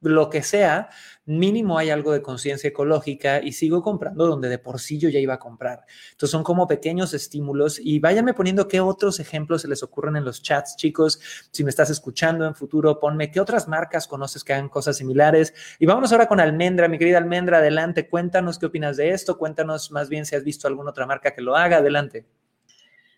lo 0.00 0.30
que 0.30 0.44
sea, 0.44 0.90
mínimo 1.24 1.78
hay 1.78 1.90
algo 1.90 2.12
de 2.12 2.22
conciencia 2.22 2.68
ecológica 2.68 3.40
y 3.42 3.52
sigo 3.52 3.82
comprando 3.82 4.26
donde 4.26 4.48
de 4.48 4.58
por 4.58 4.80
sí 4.80 4.98
yo 4.98 5.08
ya 5.08 5.18
iba 5.18 5.34
a 5.34 5.38
comprar. 5.38 5.84
Entonces 6.10 6.30
son 6.30 6.42
como 6.42 6.66
pequeños 6.66 7.14
estímulos 7.14 7.78
y 7.78 7.98
váyanme 7.98 8.34
poniendo 8.34 8.68
qué 8.68 8.80
otros 8.80 9.20
ejemplos 9.20 9.62
se 9.62 9.68
les 9.68 9.82
ocurren 9.82 10.16
en 10.16 10.24
los 10.24 10.42
chats, 10.42 10.76
chicos. 10.76 11.20
Si 11.50 11.64
me 11.64 11.70
estás 11.70 11.90
escuchando 11.90 12.46
en 12.46 12.54
futuro, 12.54 12.98
ponme 12.98 13.30
qué 13.30 13.40
otras 13.40 13.68
marcas 13.68 14.08
conoces 14.08 14.44
que 14.44 14.52
hagan 14.52 14.68
cosas 14.68 14.96
similares. 14.96 15.54
Y 15.78 15.86
vámonos 15.86 16.12
ahora 16.12 16.26
con 16.26 16.40
Almendra, 16.40 16.88
mi 16.88 16.98
querida 16.98 17.18
Almendra, 17.18 17.58
adelante, 17.58 18.08
cuéntanos 18.08 18.58
qué 18.58 18.66
opinas 18.66 18.96
de 18.96 19.10
esto, 19.10 19.38
cuéntanos 19.38 19.90
más 19.90 20.08
bien 20.08 20.26
si 20.26 20.34
has 20.34 20.44
visto 20.44 20.66
alguna 20.66 20.90
otra 20.90 21.06
marca 21.06 21.34
que 21.34 21.42
lo 21.42 21.56
haga, 21.56 21.78
adelante. 21.78 22.26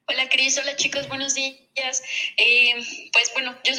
Hola 0.06 0.28
Cris, 0.28 0.58
hola 0.58 0.76
chicos, 0.76 1.08
buenos 1.08 1.34
días. 1.34 2.02
Eh, 2.36 2.74
pues 3.10 3.32
bueno, 3.32 3.56
yo, 3.64 3.72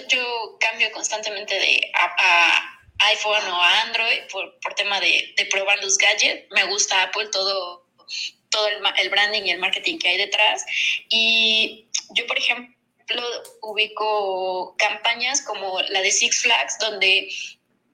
cambio 0.60 0.92
constantemente 0.92 1.54
de 1.54 1.92
a, 1.94 2.75
iPhone 3.00 3.48
o 3.48 3.62
Android 3.62 4.22
por, 4.32 4.74
tema 4.76 5.00
de, 5.00 5.34
de, 5.38 5.46
probar 5.46 5.82
los 5.84 5.98
gadgets. 5.98 6.48
Me 6.52 6.66
gusta 6.66 7.04
Apple, 7.04 7.28
todo, 7.32 7.86
todo 8.50 8.68
el, 8.68 8.78
el, 9.02 9.10
branding 9.10 9.44
y 9.44 9.52
el 9.52 9.60
marketing 9.60 9.98
que 9.98 10.10
hay 10.10 10.18
detrás. 10.18 10.66
Y 11.10 11.88
yo, 12.12 12.26
por 12.28 12.38
ejemplo, 12.38 12.76
ubico 13.62 14.76
campañas 14.78 15.42
como 15.42 15.82
la 15.82 16.02
de 16.02 16.12
Six 16.12 16.42
Flags, 16.42 16.80
donde 16.80 17.30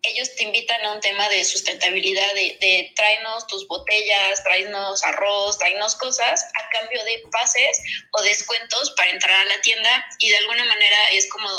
ellos 0.04 0.36
te 0.36 0.44
invitan 0.44 0.84
a 0.86 0.94
un 0.94 1.00
tema 1.00 1.30
de 1.30 1.44
sustentabilidad, 1.44 2.34
de, 2.34 2.58
de 2.60 2.92
tráenos 2.96 3.46
tus 3.48 3.68
botellas, 3.68 4.44
tráenos 4.44 5.04
arroz, 5.04 5.60
tráenos 5.60 5.96
cosas 5.96 6.44
a 6.44 6.80
cambio 6.80 7.04
de 7.06 7.24
pases 7.32 7.82
o 8.14 8.22
descuentos 8.24 8.92
para 8.98 9.12
entrar 9.12 9.42
a 9.42 9.46
la 9.46 9.62
tienda 9.62 10.06
y 10.20 10.30
de 10.30 10.38
alguna 10.38 10.66
manera 10.66 11.10
es 11.12 11.30
como 11.30 11.50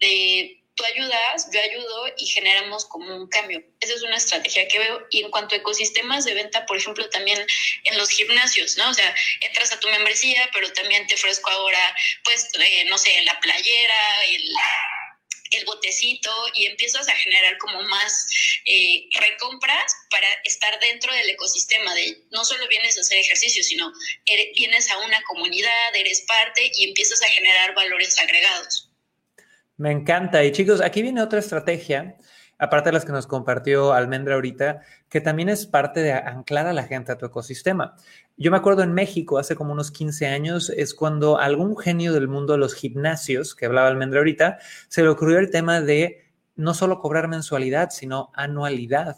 de 0.00 0.63
tú 0.74 0.84
ayudas, 0.84 1.48
yo 1.52 1.60
ayudo 1.60 2.06
y 2.18 2.26
generamos 2.26 2.84
como 2.86 3.14
un 3.14 3.28
cambio. 3.28 3.62
Esa 3.80 3.94
es 3.94 4.02
una 4.02 4.16
estrategia 4.16 4.66
que 4.68 4.78
veo. 4.78 5.06
Y 5.10 5.22
en 5.22 5.30
cuanto 5.30 5.54
a 5.54 5.58
ecosistemas 5.58 6.24
de 6.24 6.34
venta, 6.34 6.66
por 6.66 6.76
ejemplo, 6.76 7.08
también 7.10 7.44
en 7.84 7.98
los 7.98 8.10
gimnasios, 8.10 8.76
¿no? 8.76 8.90
O 8.90 8.94
sea, 8.94 9.14
entras 9.40 9.72
a 9.72 9.80
tu 9.80 9.88
membresía, 9.88 10.48
pero 10.52 10.72
también 10.72 11.06
te 11.06 11.14
ofrezco 11.14 11.50
ahora, 11.50 11.96
pues, 12.24 12.48
eh, 12.58 12.84
no 12.86 12.98
sé, 12.98 13.22
la 13.22 13.38
playera, 13.40 13.94
el 15.50 15.64
botecito 15.64 16.30
y 16.54 16.66
empiezas 16.66 17.08
a 17.08 17.14
generar 17.14 17.56
como 17.58 17.82
más 17.82 18.26
eh, 18.64 19.08
recompras 19.12 19.94
para 20.10 20.28
estar 20.44 20.78
dentro 20.80 21.14
del 21.14 21.30
ecosistema 21.30 21.94
de 21.94 22.18
no 22.30 22.44
solo 22.44 22.66
vienes 22.68 22.98
a 22.98 23.02
hacer 23.02 23.18
ejercicio, 23.18 23.62
sino 23.62 23.92
vienes 24.54 24.90
a 24.90 24.98
una 24.98 25.22
comunidad, 25.22 25.94
eres 25.94 26.22
parte 26.22 26.70
y 26.74 26.88
empiezas 26.88 27.22
a 27.22 27.28
generar 27.28 27.74
valores 27.74 28.18
agregados. 28.18 28.90
Me 29.76 29.90
encanta. 29.90 30.44
Y 30.44 30.52
chicos, 30.52 30.80
aquí 30.80 31.02
viene 31.02 31.22
otra 31.22 31.38
estrategia 31.38 32.16
aparte 32.58 32.88
de 32.88 32.92
las 32.94 33.04
que 33.04 33.12
nos 33.12 33.26
compartió 33.26 33.92
Almendra 33.92 34.34
ahorita, 34.34 34.80
que 35.08 35.20
también 35.20 35.48
es 35.48 35.66
parte 35.66 36.00
de 36.00 36.12
anclar 36.12 36.66
a 36.66 36.72
la 36.72 36.84
gente 36.84 37.12
a 37.12 37.18
tu 37.18 37.26
ecosistema. 37.26 37.94
Yo 38.36 38.50
me 38.50 38.56
acuerdo 38.56 38.82
en 38.82 38.92
México, 38.92 39.38
hace 39.38 39.56
como 39.56 39.72
unos 39.72 39.90
15 39.90 40.26
años, 40.26 40.70
es 40.70 40.94
cuando 40.94 41.38
algún 41.38 41.76
genio 41.76 42.12
del 42.12 42.28
mundo 42.28 42.54
de 42.54 42.58
los 42.58 42.74
gimnasios, 42.74 43.54
que 43.54 43.66
hablaba 43.66 43.88
Almendra 43.88 44.20
ahorita, 44.20 44.58
se 44.88 45.02
le 45.02 45.08
ocurrió 45.08 45.38
el 45.38 45.50
tema 45.50 45.80
de 45.80 46.24
no 46.56 46.74
solo 46.74 47.00
cobrar 47.00 47.28
mensualidad, 47.28 47.90
sino 47.90 48.30
anualidad. 48.34 49.16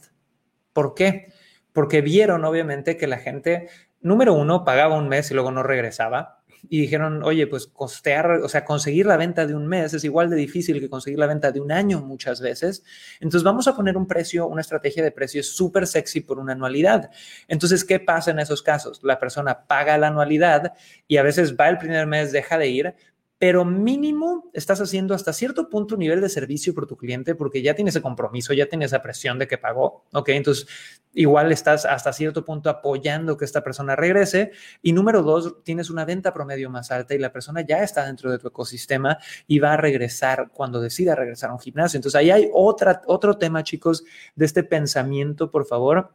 ¿Por 0.73 0.95
qué? 0.95 1.33
Porque 1.73 2.01
vieron, 2.01 2.45
obviamente, 2.45 2.97
que 2.97 3.07
la 3.07 3.19
gente, 3.19 3.69
número 4.01 4.33
uno, 4.33 4.65
pagaba 4.65 4.97
un 4.97 5.09
mes 5.09 5.31
y 5.31 5.35
luego 5.35 5.51
no 5.51 5.63
regresaba 5.63 6.36
y 6.69 6.81
dijeron, 6.81 7.23
oye, 7.23 7.47
pues 7.47 7.67
costear, 7.67 8.31
o 8.43 8.49
sea, 8.49 8.65
conseguir 8.65 9.07
la 9.07 9.17
venta 9.17 9.47
de 9.47 9.55
un 9.55 9.67
mes 9.67 9.95
es 9.95 10.05
igual 10.05 10.31
de 10.31 10.37
difícil 10.37 10.81
que 10.81 10.89
conseguir 10.89 11.19
la 11.19 11.27
venta 11.27 11.53
de 11.53 11.61
un 11.61 11.73
año 11.73 12.01
muchas 12.01 12.41
veces. 12.41 12.83
Entonces 13.21 13.43
vamos 13.43 13.69
a 13.69 13.77
poner 13.77 13.97
un 13.97 14.07
precio, 14.07 14.47
una 14.47 14.61
estrategia 14.61 15.03
de 15.03 15.11
precios 15.11 15.49
súper 15.49 15.87
sexy 15.87 16.21
por 16.21 16.39
una 16.39 16.53
anualidad. 16.53 17.11
Entonces, 17.49 17.85
¿qué 17.85 18.01
pasa 18.01 18.31
en 18.31 18.39
esos 18.39 18.63
casos? 18.63 19.01
La 19.03 19.19
persona 19.19 19.67
paga 19.67 19.99
la 19.99 20.09
anualidad 20.09 20.73
y 21.07 21.17
a 21.17 21.23
veces 21.23 21.57
va 21.57 21.69
el 21.69 21.79
primer 21.79 22.07
mes, 22.07 22.33
deja 22.33 22.59
de 22.59 22.69
ir, 22.69 22.95
pero 23.39 23.67
mínimo 23.67 24.51
estás 24.55 24.81
haciendo 24.81 25.15
hasta 25.15 25.33
cierto 25.33 25.69
punto 25.69 25.95
un 25.95 26.01
nivel 26.01 26.23
de 26.23 26.29
servicio 26.31 26.75
por 26.75 26.87
tu 26.87 26.97
cliente 26.97 27.35
porque 27.35 27.61
ya 27.61 27.75
tienes 27.75 27.95
ese 27.95 28.03
compromiso, 28.03 28.55
ya 28.55 28.67
tienes 28.67 28.87
esa 28.93 29.03
presión 29.03 29.39
de 29.39 29.47
que 29.47 29.59
pagó, 29.59 30.05
¿ok? 30.13 30.31
Entonces, 30.31 30.67
igual 31.13 31.53
estás 31.53 31.85
hasta 31.85 32.15
cierto 32.15 32.47
punto 32.47 32.71
apoyando 32.71 33.37
que 33.37 33.45
esta 33.45 33.63
persona 33.63 33.95
regrese. 33.95 34.53
Y 34.81 34.93
número 34.93 35.23
dos, 35.23 35.63
tienes 35.65 35.91
una 35.91 36.07
venta 36.07 36.33
promedio 36.33 36.71
más 36.71 36.91
alta 36.91 37.15
y 37.15 37.19
la 37.19 37.33
persona 37.33 37.61
ya 37.61 37.83
está 37.83 38.07
dentro 38.07 38.31
de 38.31 38.39
tu 38.39 38.49
ecosistema 38.49 39.19
y 39.47 39.59
va 39.59 39.75
a 39.75 39.77
regresar 39.77 40.51
cuando 40.53 40.81
decida 40.81 41.15
regresar 41.15 41.51
a 41.51 41.55
un 41.55 41.61
gimnasio. 41.61 41.99
Entonces, 41.99 42.19
ahí 42.19 42.31
hay 42.31 42.49
otra, 42.55 43.03
otro 43.07 43.37
tema, 43.37 43.63
chicos, 43.63 44.05
de 44.35 44.47
este 44.47 44.63
pensamiento, 44.63 45.51
por 45.51 45.67
favor 45.67 46.11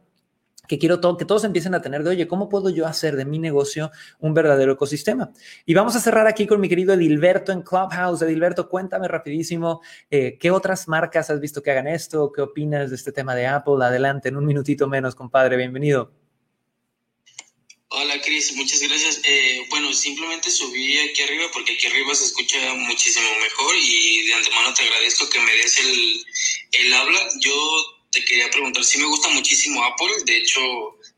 que 0.72 0.78
quiero 0.78 1.18
que 1.18 1.26
todos 1.26 1.44
empiecen 1.44 1.74
a 1.74 1.82
tener 1.82 2.02
de, 2.02 2.08
oye, 2.08 2.26
¿cómo 2.26 2.48
puedo 2.48 2.70
yo 2.70 2.86
hacer 2.86 3.14
de 3.14 3.26
mi 3.26 3.38
negocio 3.38 3.90
un 4.20 4.32
verdadero 4.32 4.72
ecosistema? 4.72 5.30
Y 5.66 5.74
vamos 5.74 5.96
a 5.96 6.00
cerrar 6.00 6.26
aquí 6.26 6.46
con 6.46 6.62
mi 6.62 6.68
querido 6.70 6.94
Edilberto 6.94 7.52
en 7.52 7.60
Clubhouse. 7.60 8.22
Edilberto, 8.22 8.70
cuéntame 8.70 9.06
rapidísimo, 9.06 9.82
eh, 10.10 10.38
¿qué 10.40 10.50
otras 10.50 10.88
marcas 10.88 11.28
has 11.28 11.40
visto 11.40 11.62
que 11.62 11.72
hagan 11.72 11.88
esto? 11.88 12.32
¿Qué 12.32 12.40
opinas 12.40 12.88
de 12.88 12.96
este 12.96 13.12
tema 13.12 13.34
de 13.34 13.46
Apple? 13.46 13.84
Adelante, 13.84 14.30
en 14.30 14.38
un 14.38 14.46
minutito 14.46 14.88
menos, 14.88 15.14
compadre, 15.14 15.58
bienvenido. 15.58 16.10
Hola 17.88 18.18
Cris, 18.22 18.56
muchas 18.56 18.80
gracias. 18.80 19.20
Eh, 19.24 19.66
bueno, 19.68 19.92
simplemente 19.92 20.50
subí 20.50 20.98
aquí 21.00 21.22
arriba 21.22 21.44
porque 21.52 21.74
aquí 21.74 21.86
arriba 21.86 22.14
se 22.14 22.24
escucha 22.24 22.56
muchísimo 22.76 23.26
mejor 23.42 23.74
y 23.76 24.26
de 24.26 24.32
antemano 24.32 24.72
te 24.72 24.84
agradezco 24.84 25.28
que 25.28 25.38
me 25.38 25.52
des 25.52 25.78
el, 25.80 26.24
el 26.80 26.94
habla. 26.94 27.18
Yo 27.40 27.52
te 28.12 28.24
quería 28.24 28.50
preguntar, 28.50 28.84
sí 28.84 28.98
me 28.98 29.06
gusta 29.06 29.28
muchísimo 29.30 29.82
Apple, 29.82 30.12
de 30.26 30.36
hecho 30.36 30.60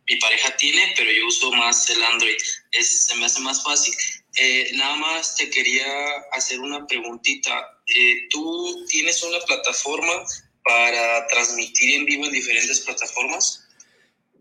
mi 0.07 0.16
pareja 0.16 0.57
tiene, 0.57 0.94
pero 0.96 1.11
yo 1.11 1.26
uso 1.26 1.50
más 1.52 1.90
el 1.90 2.02
Android, 2.02 2.37
es, 2.70 3.07
se 3.07 3.16
me 3.16 3.26
hace 3.26 3.40
más 3.40 3.62
fácil. 3.62 3.94
Eh, 4.37 4.70
nada 4.74 4.96
más 4.96 5.37
te 5.37 5.48
quería 5.50 5.87
hacer 6.33 6.61
una 6.61 6.87
preguntita. 6.87 7.80
Eh, 7.87 8.28
¿Tú 8.30 8.85
tienes 8.88 9.22
una 9.22 9.40
plataforma 9.40 10.24
para 10.64 11.26
transmitir 11.28 11.94
en 11.96 12.04
vivo 12.04 12.26
en 12.26 12.33
diferentes 12.33 12.80
plataformas? 12.80 13.63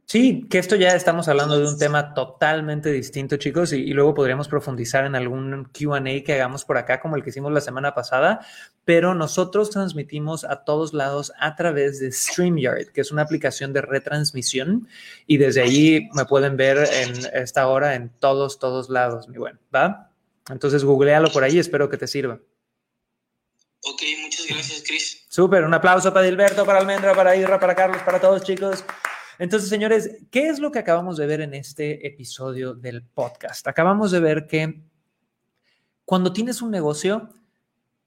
Sí, 0.05 0.45
que 0.49 0.59
esto 0.59 0.75
ya 0.75 0.95
estamos 0.95 1.27
hablando 1.27 1.57
de 1.57 1.65
un 1.65 1.77
tema 1.77 2.13
totalmente 2.13 2.91
distinto, 2.91 3.37
chicos, 3.37 3.71
y, 3.71 3.77
y 3.77 3.93
luego 3.93 4.13
podríamos 4.13 4.47
profundizar 4.47 5.05
en 5.05 5.15
algún 5.15 5.63
QA 5.65 6.03
que 6.23 6.33
hagamos 6.33 6.65
por 6.65 6.77
acá, 6.77 6.99
como 6.99 7.15
el 7.15 7.23
que 7.23 7.29
hicimos 7.29 7.51
la 7.51 7.61
semana 7.61 7.95
pasada, 7.95 8.45
pero 8.85 9.15
nosotros 9.15 9.69
transmitimos 9.69 10.43
a 10.43 10.65
todos 10.65 10.93
lados 10.93 11.31
a 11.39 11.55
través 11.55 11.99
de 11.99 12.11
StreamYard, 12.11 12.87
que 12.87 13.01
es 13.01 13.11
una 13.11 13.21
aplicación 13.21 13.71
de 13.71 13.81
retransmisión, 13.81 14.87
y 15.25 15.37
desde 15.37 15.61
allí 15.61 16.09
me 16.13 16.25
pueden 16.25 16.57
ver 16.57 16.77
en 16.77 17.13
esta 17.33 17.67
hora 17.67 17.95
en 17.95 18.09
todos, 18.19 18.59
todos 18.59 18.89
lados, 18.89 19.29
mi 19.29 19.37
buen, 19.37 19.57
¿va? 19.73 20.11
Entonces, 20.49 20.83
googlealo 20.83 21.31
por 21.31 21.43
ahí, 21.43 21.57
espero 21.57 21.89
que 21.89 21.97
te 21.97 22.07
sirva. 22.07 22.39
Ok, 23.85 24.01
muchas 24.21 24.47
gracias, 24.47 24.83
Chris. 24.85 25.25
Súper, 25.29 25.63
un 25.63 25.73
aplauso 25.73 26.13
para 26.13 26.25
Dilberto, 26.25 26.65
para 26.65 26.79
Almendra, 26.79 27.13
para 27.15 27.35
Irra, 27.35 27.59
para 27.59 27.73
Carlos, 27.73 28.01
para 28.03 28.19
todos, 28.19 28.43
chicos. 28.43 28.83
Entonces, 29.39 29.69
señores, 29.69 30.17
¿qué 30.31 30.47
es 30.47 30.59
lo 30.59 30.71
que 30.71 30.79
acabamos 30.79 31.17
de 31.17 31.25
ver 31.25 31.41
en 31.41 31.53
este 31.53 32.05
episodio 32.07 32.73
del 32.73 33.03
podcast? 33.03 33.67
Acabamos 33.67 34.11
de 34.11 34.19
ver 34.19 34.47
que 34.47 34.83
cuando 36.05 36.33
tienes 36.33 36.61
un 36.61 36.71
negocio, 36.71 37.29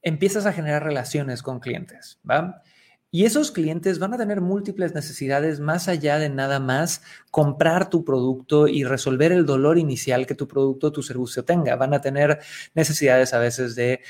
empiezas 0.02 0.46
a 0.46 0.52
generar 0.52 0.84
relaciones 0.84 1.42
con 1.42 1.60
clientes, 1.60 2.20
¿va? 2.28 2.62
Y 3.10 3.24
esos 3.24 3.50
clientes 3.50 3.98
van 3.98 4.12
a 4.12 4.18
tener 4.18 4.40
múltiples 4.40 4.94
necesidades 4.94 5.58
más 5.58 5.88
allá 5.88 6.18
de 6.18 6.28
nada 6.28 6.60
más 6.60 7.02
comprar 7.30 7.88
tu 7.88 8.04
producto 8.04 8.68
y 8.68 8.84
resolver 8.84 9.32
el 9.32 9.46
dolor 9.46 9.78
inicial 9.78 10.26
que 10.26 10.34
tu 10.34 10.46
producto 10.46 10.88
o 10.88 10.92
tu 10.92 11.02
servicio 11.02 11.44
tenga. 11.44 11.76
Van 11.76 11.94
a 11.94 12.00
tener 12.00 12.40
necesidades 12.74 13.32
a 13.32 13.38
veces 13.38 13.74
de 13.74 14.00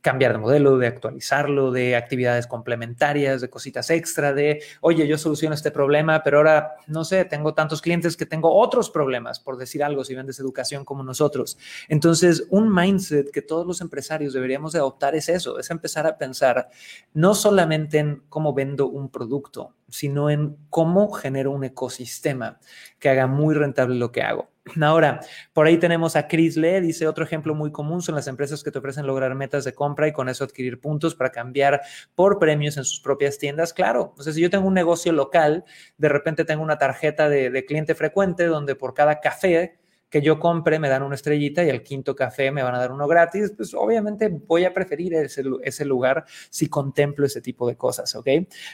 cambiar 0.00 0.32
de 0.32 0.38
modelo, 0.38 0.78
de 0.78 0.86
actualizarlo, 0.86 1.70
de 1.70 1.96
actividades 1.96 2.46
complementarias, 2.46 3.40
de 3.40 3.50
cositas 3.50 3.90
extra, 3.90 4.32
de, 4.32 4.62
oye, 4.80 5.06
yo 5.06 5.18
soluciono 5.18 5.54
este 5.54 5.70
problema, 5.70 6.22
pero 6.22 6.38
ahora, 6.38 6.74
no 6.86 7.04
sé, 7.04 7.24
tengo 7.24 7.54
tantos 7.54 7.82
clientes 7.82 8.16
que 8.16 8.26
tengo 8.26 8.54
otros 8.54 8.90
problemas, 8.90 9.40
por 9.40 9.56
decir 9.56 9.84
algo, 9.84 10.04
si 10.04 10.14
vendes 10.14 10.38
educación 10.38 10.84
como 10.84 11.02
nosotros. 11.02 11.58
Entonces, 11.88 12.46
un 12.50 12.74
mindset 12.74 13.30
que 13.30 13.42
todos 13.42 13.66
los 13.66 13.80
empresarios 13.80 14.32
deberíamos 14.32 14.72
de 14.72 14.78
adoptar 14.78 15.14
es 15.14 15.28
eso, 15.28 15.58
es 15.58 15.70
empezar 15.70 16.06
a 16.06 16.16
pensar 16.16 16.68
no 17.12 17.34
solamente 17.34 17.98
en 17.98 18.22
cómo 18.28 18.54
vendo 18.54 18.88
un 18.88 19.10
producto, 19.10 19.74
sino 19.88 20.30
en 20.30 20.56
cómo 20.70 21.10
genero 21.12 21.50
un 21.50 21.64
ecosistema 21.64 22.58
que 22.98 23.08
haga 23.08 23.26
muy 23.26 23.54
rentable 23.54 23.96
lo 23.96 24.12
que 24.12 24.22
hago. 24.22 24.48
Ahora, 24.80 25.20
por 25.52 25.66
ahí 25.66 25.78
tenemos 25.78 26.16
a 26.16 26.28
Chris 26.28 26.56
Lee, 26.56 26.80
dice 26.80 27.06
otro 27.06 27.24
ejemplo 27.24 27.54
muy 27.54 27.70
común 27.70 28.02
son 28.02 28.14
las 28.14 28.26
empresas 28.26 28.62
que 28.62 28.70
te 28.70 28.78
ofrecen 28.78 29.06
lograr 29.06 29.34
metas 29.34 29.64
de 29.64 29.74
compra 29.74 30.08
y 30.08 30.12
con 30.12 30.28
eso 30.28 30.44
adquirir 30.44 30.80
puntos 30.80 31.14
para 31.14 31.30
cambiar 31.30 31.80
por 32.14 32.38
premios 32.38 32.76
en 32.76 32.84
sus 32.84 33.00
propias 33.00 33.38
tiendas. 33.38 33.72
Claro, 33.72 34.14
o 34.16 34.22
sea, 34.22 34.32
si 34.32 34.40
yo 34.40 34.50
tengo 34.50 34.66
un 34.66 34.74
negocio 34.74 35.12
local, 35.12 35.64
de 35.98 36.08
repente 36.08 36.44
tengo 36.44 36.62
una 36.62 36.78
tarjeta 36.78 37.28
de, 37.28 37.64
cliente 37.64 37.94
frecuente 37.94 38.46
donde 38.46 38.74
por 38.74 38.94
cada 38.94 39.20
café 39.20 39.78
que 40.08 40.22
yo 40.22 40.40
compre 40.40 40.78
me 40.78 40.88
dan 40.88 41.02
una 41.02 41.14
estrellita 41.14 41.62
y 41.62 41.70
al 41.70 41.82
quinto 41.82 42.16
café 42.16 42.50
me 42.50 42.62
van 42.62 42.74
a 42.74 42.78
dar 42.78 42.90
uno 42.90 43.06
gratis, 43.06 43.52
pues 43.56 43.74
obviamente 43.74 44.28
voy 44.28 44.64
a 44.64 44.74
preferir 44.74 45.14
ese 45.14 45.84
lugar 45.84 46.24
si 46.50 46.68
contemplo 46.68 47.26
ese 47.26 47.40
tipo 47.40 47.68
de 47.68 47.76
cosas, 47.76 48.14
¿ok? 48.16 48.28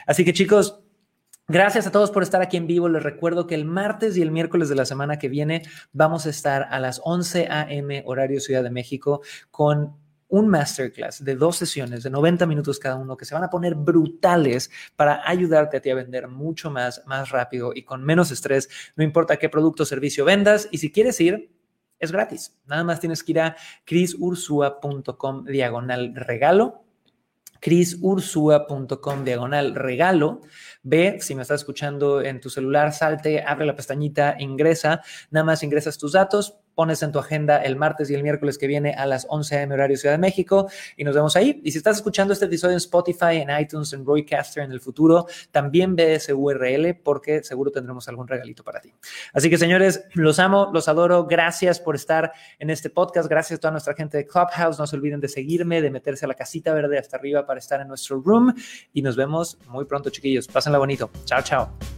Así 0.07 0.25
que 0.25 0.33
chicos, 0.33 0.81
Gracias 1.49 1.87
a 1.87 1.91
todos 1.91 2.11
por 2.11 2.23
estar 2.23 2.41
aquí 2.41 2.57
en 2.57 2.67
vivo. 2.67 2.89
Les 2.89 3.01
recuerdo 3.01 3.47
que 3.47 3.55
el 3.55 3.63
martes 3.63 4.17
y 4.17 4.21
el 4.21 4.31
miércoles 4.31 4.67
de 4.67 4.75
la 4.75 4.83
semana 4.83 5.17
que 5.17 5.29
viene 5.29 5.61
vamos 5.93 6.25
a 6.25 6.29
estar 6.29 6.67
a 6.69 6.77
las 6.77 6.99
11 7.05 7.47
a.m. 7.49 8.03
horario 8.05 8.41
Ciudad 8.41 8.63
de 8.63 8.69
México 8.69 9.21
con 9.49 9.95
un 10.27 10.49
masterclass 10.49 11.23
de 11.23 11.37
dos 11.37 11.55
sesiones 11.55 12.03
de 12.03 12.09
90 12.09 12.45
minutos 12.47 12.79
cada 12.79 12.97
uno 12.97 13.15
que 13.15 13.23
se 13.23 13.33
van 13.33 13.45
a 13.45 13.49
poner 13.49 13.75
brutales 13.75 14.69
para 14.97 15.21
ayudarte 15.25 15.77
a 15.77 15.81
ti 15.81 15.89
a 15.89 15.95
vender 15.95 16.27
mucho 16.27 16.69
más, 16.69 17.01
más 17.05 17.29
rápido 17.29 17.71
y 17.73 17.83
con 17.83 18.03
menos 18.03 18.29
estrés, 18.29 18.67
no 18.97 19.05
importa 19.05 19.37
qué 19.37 19.47
producto 19.47 19.83
o 19.83 19.85
servicio 19.85 20.25
vendas. 20.25 20.67
Y 20.69 20.79
si 20.79 20.91
quieres 20.91 21.17
ir, 21.21 21.49
es 21.97 22.11
gratis. 22.11 22.57
Nada 22.65 22.83
más 22.83 22.99
tienes 22.99 23.23
que 23.23 23.31
ir 23.31 23.39
a 23.39 23.55
crisursua.com 23.85 25.45
diagonal 25.45 26.13
regalo 26.13 26.86
crisursua.com 27.59 29.23
diagonal 29.23 29.75
regalo. 29.75 30.41
Ve, 30.83 31.17
si 31.21 31.35
me 31.35 31.41
estás 31.41 31.61
escuchando 31.61 32.21
en 32.21 32.39
tu 32.39 32.49
celular, 32.49 32.93
salte, 32.93 33.43
abre 33.43 33.65
la 33.65 33.75
pestañita, 33.75 34.35
ingresa, 34.39 35.01
nada 35.31 35.43
más 35.43 35.63
ingresas 35.63 35.97
tus 35.97 36.13
datos, 36.13 36.57
pones 36.77 37.01
en 37.01 37.11
tu 37.11 37.17
agenda 37.17 37.57
el 37.57 37.75
martes 37.75 38.11
y 38.11 38.13
el 38.13 38.21
miércoles 38.21 38.59
que 38.59 38.67
viene 38.67 38.93
a 38.93 39.07
las 39.07 39.25
11 39.29 39.63
am 39.63 39.71
horario 39.71 39.97
Ciudad 39.97 40.13
de 40.13 40.19
México 40.19 40.69
y 40.95 41.03
nos 41.03 41.15
vemos 41.15 41.35
ahí. 41.35 41.59
Y 41.63 41.71
si 41.71 41.79
estás 41.79 41.97
escuchando 41.97 42.33
este 42.33 42.45
episodio 42.45 42.73
en 42.73 42.77
Spotify, 42.77 43.37
en 43.37 43.49
iTunes, 43.59 43.93
en 43.93 44.05
Roycaster 44.05 44.63
en 44.63 44.71
el 44.71 44.79
futuro, 44.79 45.25
también 45.49 45.95
ve 45.95 46.13
ese 46.13 46.35
URL 46.35 46.93
porque 47.03 47.41
seguro 47.43 47.71
tendremos 47.71 48.07
algún 48.09 48.27
regalito 48.27 48.63
para 48.63 48.79
ti. 48.79 48.93
Así 49.33 49.49
que 49.49 49.57
señores, 49.57 50.05
los 50.13 50.37
amo, 50.37 50.69
los 50.71 50.87
adoro. 50.87 51.25
Gracias 51.25 51.79
por 51.79 51.95
estar 51.95 52.31
en 52.59 52.69
este 52.69 52.91
podcast. 52.91 53.27
Gracias 53.27 53.57
a 53.57 53.59
toda 53.59 53.71
nuestra 53.71 53.95
gente 53.95 54.17
de 54.17 54.27
Clubhouse. 54.27 54.77
No 54.77 54.85
se 54.85 54.95
olviden 54.95 55.19
de 55.19 55.29
seguirme, 55.29 55.81
de 55.81 55.89
meterse 55.89 56.25
a 56.25 56.27
la 56.27 56.35
casita 56.35 56.75
verde 56.75 56.99
hasta 56.99 57.17
arriba 57.17 57.47
para 57.47 57.57
estar 57.57 57.81
en 57.81 57.87
nuestro 57.87 58.21
room 58.21 58.53
y 58.93 59.01
nos 59.01 59.15
vemos 59.15 59.57
muy 59.67 59.85
pronto, 59.85 60.11
chiquillos. 60.11 60.47
Pásenla 60.47 60.77
bonito. 60.77 61.09
Chao, 61.25 61.41
chao. 61.41 61.96